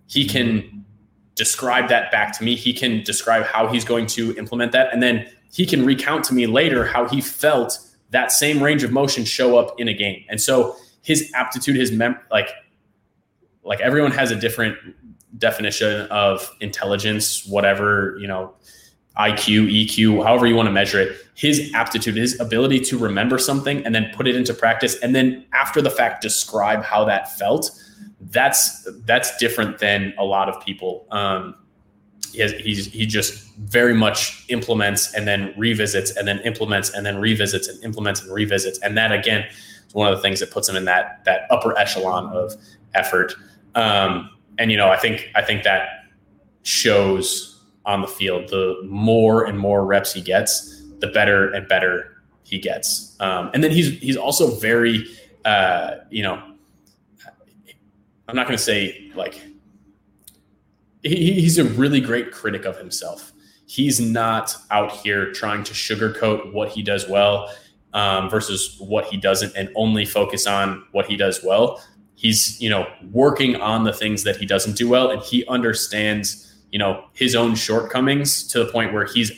[0.08, 0.86] he can
[1.36, 2.56] describe that back to me.
[2.56, 4.94] He can describe how he's going to implement that.
[4.94, 7.80] And then he can recount to me later how he felt
[8.12, 10.24] that same range of motion show up in a game.
[10.30, 12.50] And so his aptitude, his mem like
[13.64, 14.78] like everyone has a different
[15.38, 18.54] definition of intelligence, whatever, you know,
[19.18, 23.86] IQ, EQ, however you want to measure it, his aptitude, his ability to remember something
[23.86, 27.72] and then put it into practice and then after the fact describe how that felt,
[28.32, 31.06] that's that's different than a lot of people.
[31.12, 31.56] Um,
[32.32, 37.06] he has, he's he just very much implements and then revisits and then implements and
[37.06, 39.46] then revisits and implements and revisits and that again
[39.88, 42.56] is one of the things that puts him in that that upper echelon of
[42.96, 43.36] effort.
[43.76, 46.06] Um, and you know, I think I think that
[46.64, 47.53] shows
[47.86, 48.50] on the field.
[48.50, 53.16] The more and more reps he gets, the better and better he gets.
[53.20, 55.06] Um, and then he's he's also very,
[55.46, 56.42] uh, you know,
[58.28, 59.42] I'm not going to say like
[61.04, 63.32] he, he's a really great critic of himself.
[63.66, 67.52] He's not out here trying to sugarcoat what he does well
[67.94, 71.82] um, versus what he doesn't, and only focus on what he does well
[72.16, 76.53] he's you know working on the things that he doesn't do well, and he understands
[76.74, 79.32] you know his own shortcomings to the point where he's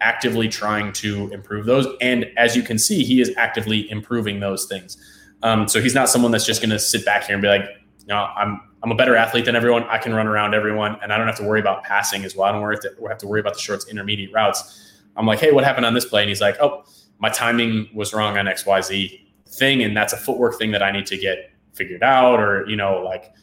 [0.00, 1.86] actively trying to improve those.
[2.00, 4.96] And as you can see, he is actively improving those things.
[5.42, 7.66] Um, so he's not someone that's just going to sit back here and be like,
[8.08, 9.84] no, I'm I'm a better athlete than everyone.
[9.84, 12.48] I can run around everyone, and I don't have to worry about passing as well.
[12.48, 15.02] I don't worry to, have to worry about the shorts, intermediate routes.
[15.16, 16.22] I'm like, hey, what happened on this play?
[16.22, 16.84] And he's like, oh,
[17.18, 20.82] my timing was wrong on X Y Z thing, and that's a footwork thing that
[20.82, 23.34] I need to get figured out, or you know, like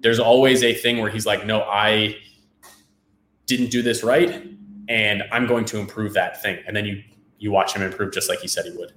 [0.00, 2.16] there's always a thing where he's like, no, I
[3.46, 4.42] didn't do this right,
[4.88, 7.02] and I'm going to improve that thing, and then you
[7.38, 8.92] you watch him improve just like he said he would.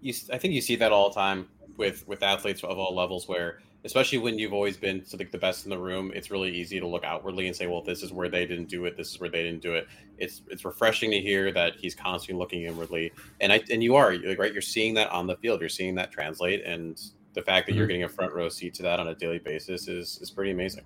[0.00, 3.28] You, I think you see that all the time with with athletes of all levels
[3.28, 6.50] where especially when you've always been to like the best in the room it's really
[6.50, 9.10] easy to look outwardly and say well this is where they didn't do it this
[9.10, 9.86] is where they didn't do it.
[10.18, 13.12] It's it's refreshing to hear that he's constantly looking inwardly.
[13.40, 16.10] And i and you are right you're seeing that on the field you're seeing that
[16.10, 17.00] translate and
[17.34, 17.78] the fact that mm-hmm.
[17.78, 20.50] you're getting a front row seat to that on a daily basis is is pretty
[20.50, 20.84] amazing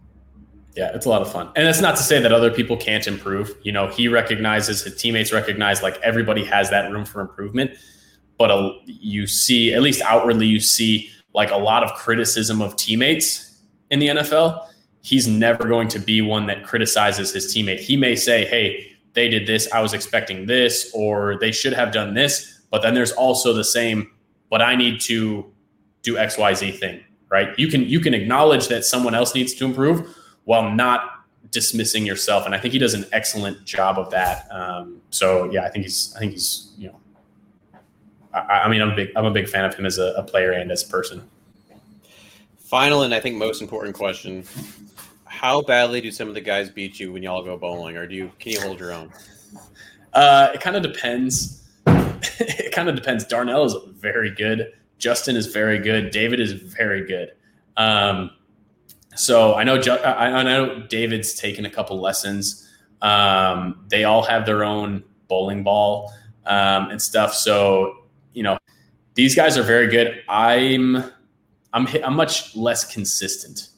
[0.76, 1.50] yeah, it's a lot of fun.
[1.56, 3.56] And that's not to say that other people can't improve.
[3.62, 7.70] You know, he recognizes, his teammates recognize, like everybody has that room for improvement.
[8.38, 12.76] But a, you see, at least outwardly, you see like a lot of criticism of
[12.76, 13.58] teammates
[13.90, 14.66] in the NFL.
[15.00, 17.80] He's never going to be one that criticizes his teammate.
[17.80, 19.70] He may say, hey, they did this.
[19.72, 22.60] I was expecting this, or they should have done this.
[22.70, 24.10] But then there's also the same,
[24.50, 25.50] but I need to
[26.06, 27.48] do XYZ thing, right?
[27.58, 32.46] You can you can acknowledge that someone else needs to improve while not dismissing yourself.
[32.46, 34.46] And I think he does an excellent job of that.
[34.52, 36.96] Um, so yeah, I think he's I think he's you know
[38.32, 40.22] I, I mean I'm a big I'm a big fan of him as a, a
[40.22, 41.28] player and as a person.
[42.58, 44.44] Final and I think most important question:
[45.24, 48.14] How badly do some of the guys beat you when y'all go bowling, or do
[48.14, 49.12] you can you hold your own?
[50.12, 51.64] Uh, it kind of depends.
[51.86, 53.24] it kind of depends.
[53.24, 54.72] Darnell is very good.
[54.98, 56.10] Justin is very good.
[56.10, 57.32] David is very good.
[57.76, 58.30] Um,
[59.14, 62.68] so I know I know David's taken a couple lessons.
[63.02, 66.12] Um, they all have their own bowling ball
[66.44, 67.34] um, and stuff.
[67.34, 68.58] So you know,
[69.14, 70.22] these guys are very good.
[70.28, 70.96] I'm
[71.72, 73.68] I'm I'm much less consistent.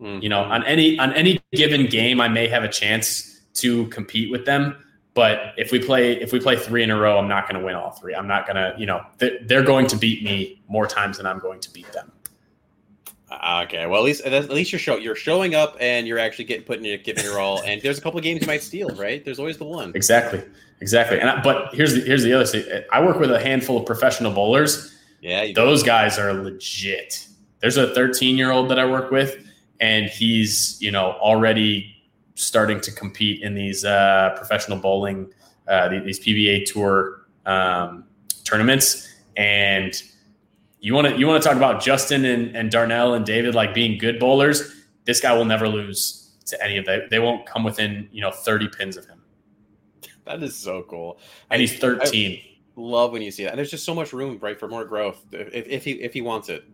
[0.00, 0.22] Mm-hmm.
[0.22, 4.30] You know, on any on any given game, I may have a chance to compete
[4.30, 4.76] with them.
[5.14, 7.64] But if we play if we play three in a row, I'm not going to
[7.64, 8.14] win all three.
[8.14, 11.38] I'm not going to, you know, they're going to beat me more times than I'm
[11.38, 12.10] going to beat them.
[13.30, 16.44] Ah, okay, well at least at least you're show you're showing up and you're actually
[16.44, 17.62] getting putting your giving your all.
[17.62, 19.24] And there's a couple of games you might steal, right?
[19.24, 19.92] There's always the one.
[19.94, 20.42] Exactly,
[20.80, 21.18] exactly.
[21.18, 22.64] And I, but here's the here's the other thing.
[22.90, 24.94] I work with a handful of professional bowlers.
[25.20, 25.86] Yeah, those do.
[25.86, 27.26] guys are legit.
[27.60, 29.36] There's a 13 year old that I work with,
[29.80, 31.94] and he's you know already
[32.34, 35.32] starting to compete in these uh, professional bowling,
[35.68, 38.04] uh, these PBA tour um,
[38.44, 40.02] tournaments, and
[40.80, 43.74] you want to you want to talk about Justin and, and Darnell and David like
[43.74, 44.74] being good bowlers.
[45.04, 47.02] This guy will never lose to any of them.
[47.10, 49.22] They won't come within you know 30 pins of him.
[50.24, 51.18] That is so cool.
[51.50, 52.32] And he's 13.
[52.32, 52.42] I
[52.76, 53.50] love when you see that.
[53.50, 56.20] And there's just so much room, right, for more growth if, if he if he
[56.20, 56.64] wants it.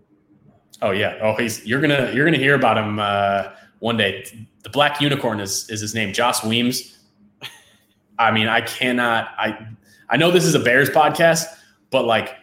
[0.81, 1.19] Oh yeah.
[1.21, 3.51] Oh, he's you're gonna you're gonna hear about him uh,
[3.81, 4.25] one day.
[4.63, 6.13] The Black Unicorn is is his name.
[6.13, 6.99] Joss Weems.
[8.19, 9.29] I mean, I cannot.
[9.39, 9.69] I
[10.11, 11.45] I know this is a Bears podcast,
[11.91, 12.35] but like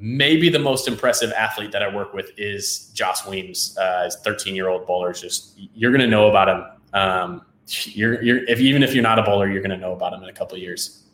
[0.00, 3.76] maybe the most impressive athlete that I work with is Joss Weems.
[3.78, 6.64] Uh, his 13 year old bowler is just you're going to know about him.
[6.98, 10.12] Um, you're, you're if even if you're not a bowler, you're going to know about
[10.12, 11.04] him in a couple years.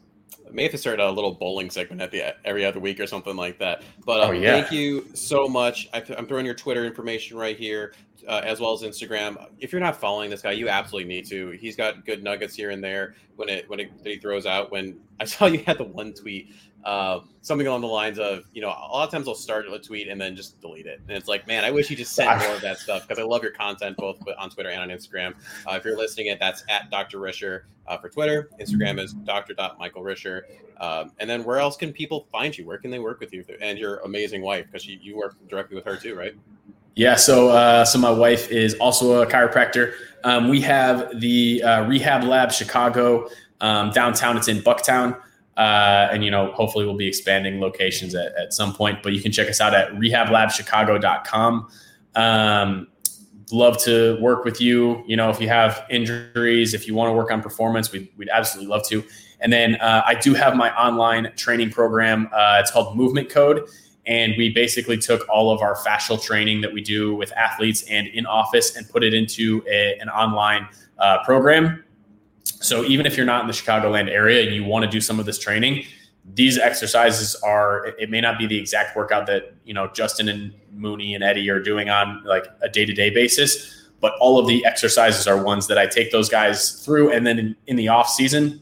[0.53, 3.37] may have to start a little bowling segment at the every other week or something
[3.37, 3.83] like that.
[4.05, 4.53] But uh, oh, yeah.
[4.53, 5.89] thank you so much.
[5.93, 7.93] I, am throwing your Twitter information right here,
[8.27, 9.47] uh, as well as Instagram.
[9.59, 11.51] If you're not following this guy, you absolutely need to.
[11.51, 14.71] He's got good nuggets here and there when it when it, he throws out.
[14.71, 16.53] When I saw you had the one tweet
[16.87, 19.79] uh, something along the lines of, you know, a lot of times I'll start a
[19.81, 21.01] tweet and then just delete it.
[21.09, 23.27] And it's like, man, I wish you just sent more of that stuff because I
[23.27, 25.35] love your content both on Twitter and on Instagram.
[25.67, 27.19] Uh, if you're listening it, that's at Dr.
[27.19, 28.51] Risher uh, for Twitter.
[28.61, 29.55] Instagram is Dr.
[29.81, 30.43] Michael Risher.
[30.81, 32.65] Um, and then where else can people find you?
[32.65, 34.67] Where can they work with you and your amazing wife?
[34.67, 36.37] Because you, you work directly with her too, right?
[36.97, 39.93] Yeah, so uh, so my wife is also a chiropractor.
[40.25, 43.29] Um, we have the uh, Rehab Lab Chicago
[43.61, 44.37] um, downtown.
[44.37, 45.17] It's in Bucktown.
[45.57, 49.03] Uh, and you know, hopefully we'll be expanding locations at, at some point.
[49.03, 51.69] But you can check us out at rehablabchicago.com.
[52.15, 52.89] Um,
[53.53, 55.05] love to work with you.
[55.07, 58.29] You know, if you have injuries, if you want to work on performance, we'd, we'd
[58.31, 59.05] absolutely love to.
[59.41, 62.29] And then uh, I do have my online training program.
[62.33, 63.67] Uh, it's called Movement Code.
[64.07, 68.07] And we basically took all of our fascial training that we do with athletes and
[68.09, 71.83] in office and put it into a, an online uh, program.
[72.45, 75.19] So even if you're not in the Chicagoland area and you want to do some
[75.19, 75.85] of this training,
[76.35, 80.53] these exercises are it may not be the exact workout that you know justin and
[80.73, 85.27] mooney and eddie are doing on like a day-to-day basis but all of the exercises
[85.27, 87.11] are ones that i take those guys through.
[87.13, 88.61] And then in, in the off season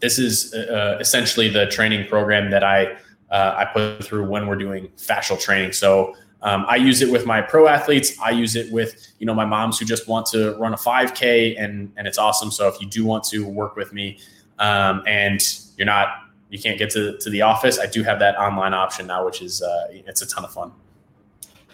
[0.00, 2.96] this is uh, essentially the training program that i
[3.34, 6.14] uh, i put through when we're doing fascial training so
[6.44, 8.18] um, I use it with my pro athletes.
[8.22, 11.58] I use it with you know my moms who just want to run a 5K,
[11.58, 12.50] and and it's awesome.
[12.50, 14.18] So if you do want to work with me,
[14.58, 15.40] um, and
[15.78, 16.08] you're not
[16.50, 19.42] you can't get to, to the office, I do have that online option now, which
[19.42, 20.70] is uh, it's a ton of fun.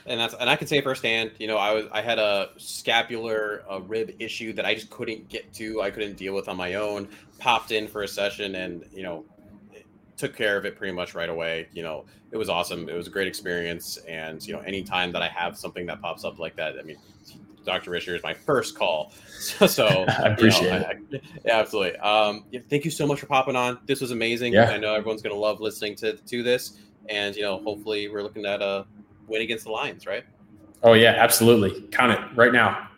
[0.06, 3.64] And that's and I can say firsthand, you know, I was I had a scapular
[3.68, 6.74] a rib issue that I just couldn't get to, I couldn't deal with on my
[6.74, 7.08] own.
[7.38, 9.24] Popped in for a session, and you know,
[10.20, 11.68] took care of it pretty much right away.
[11.72, 12.88] You know, it was awesome.
[12.88, 16.24] It was a great experience, and you know, anytime that I have something that pops
[16.24, 16.98] up like that, I mean,
[17.64, 17.90] Dr.
[17.90, 19.12] Risher is my first call.
[19.40, 20.98] So, so I appreciate you know, it.
[21.12, 21.98] I, I, yeah, absolutely.
[22.00, 23.78] Um, yeah, thank you so much for popping on.
[23.86, 24.52] This was amazing.
[24.52, 24.68] Yeah.
[24.68, 26.78] I know everyone's going to love listening to, to this.
[27.08, 28.84] And, you know, hopefully we're looking at a
[29.28, 30.24] win against the Lions, right?
[30.82, 31.88] Oh, yeah, absolutely.
[31.90, 32.90] Count it right now.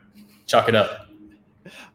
[0.47, 1.12] Chalk it up.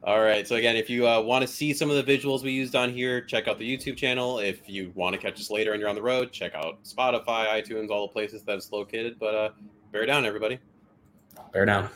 [0.03, 0.47] All right.
[0.47, 2.91] So again, if you uh, want to see some of the visuals we used on
[2.91, 4.39] here, check out the YouTube channel.
[4.39, 7.47] If you want to catch us later and you're on the road, check out Spotify,
[7.47, 9.17] iTunes, all the places that it's located.
[9.19, 9.49] But uh,
[9.91, 10.59] bear down, everybody.
[11.51, 11.89] Bear down.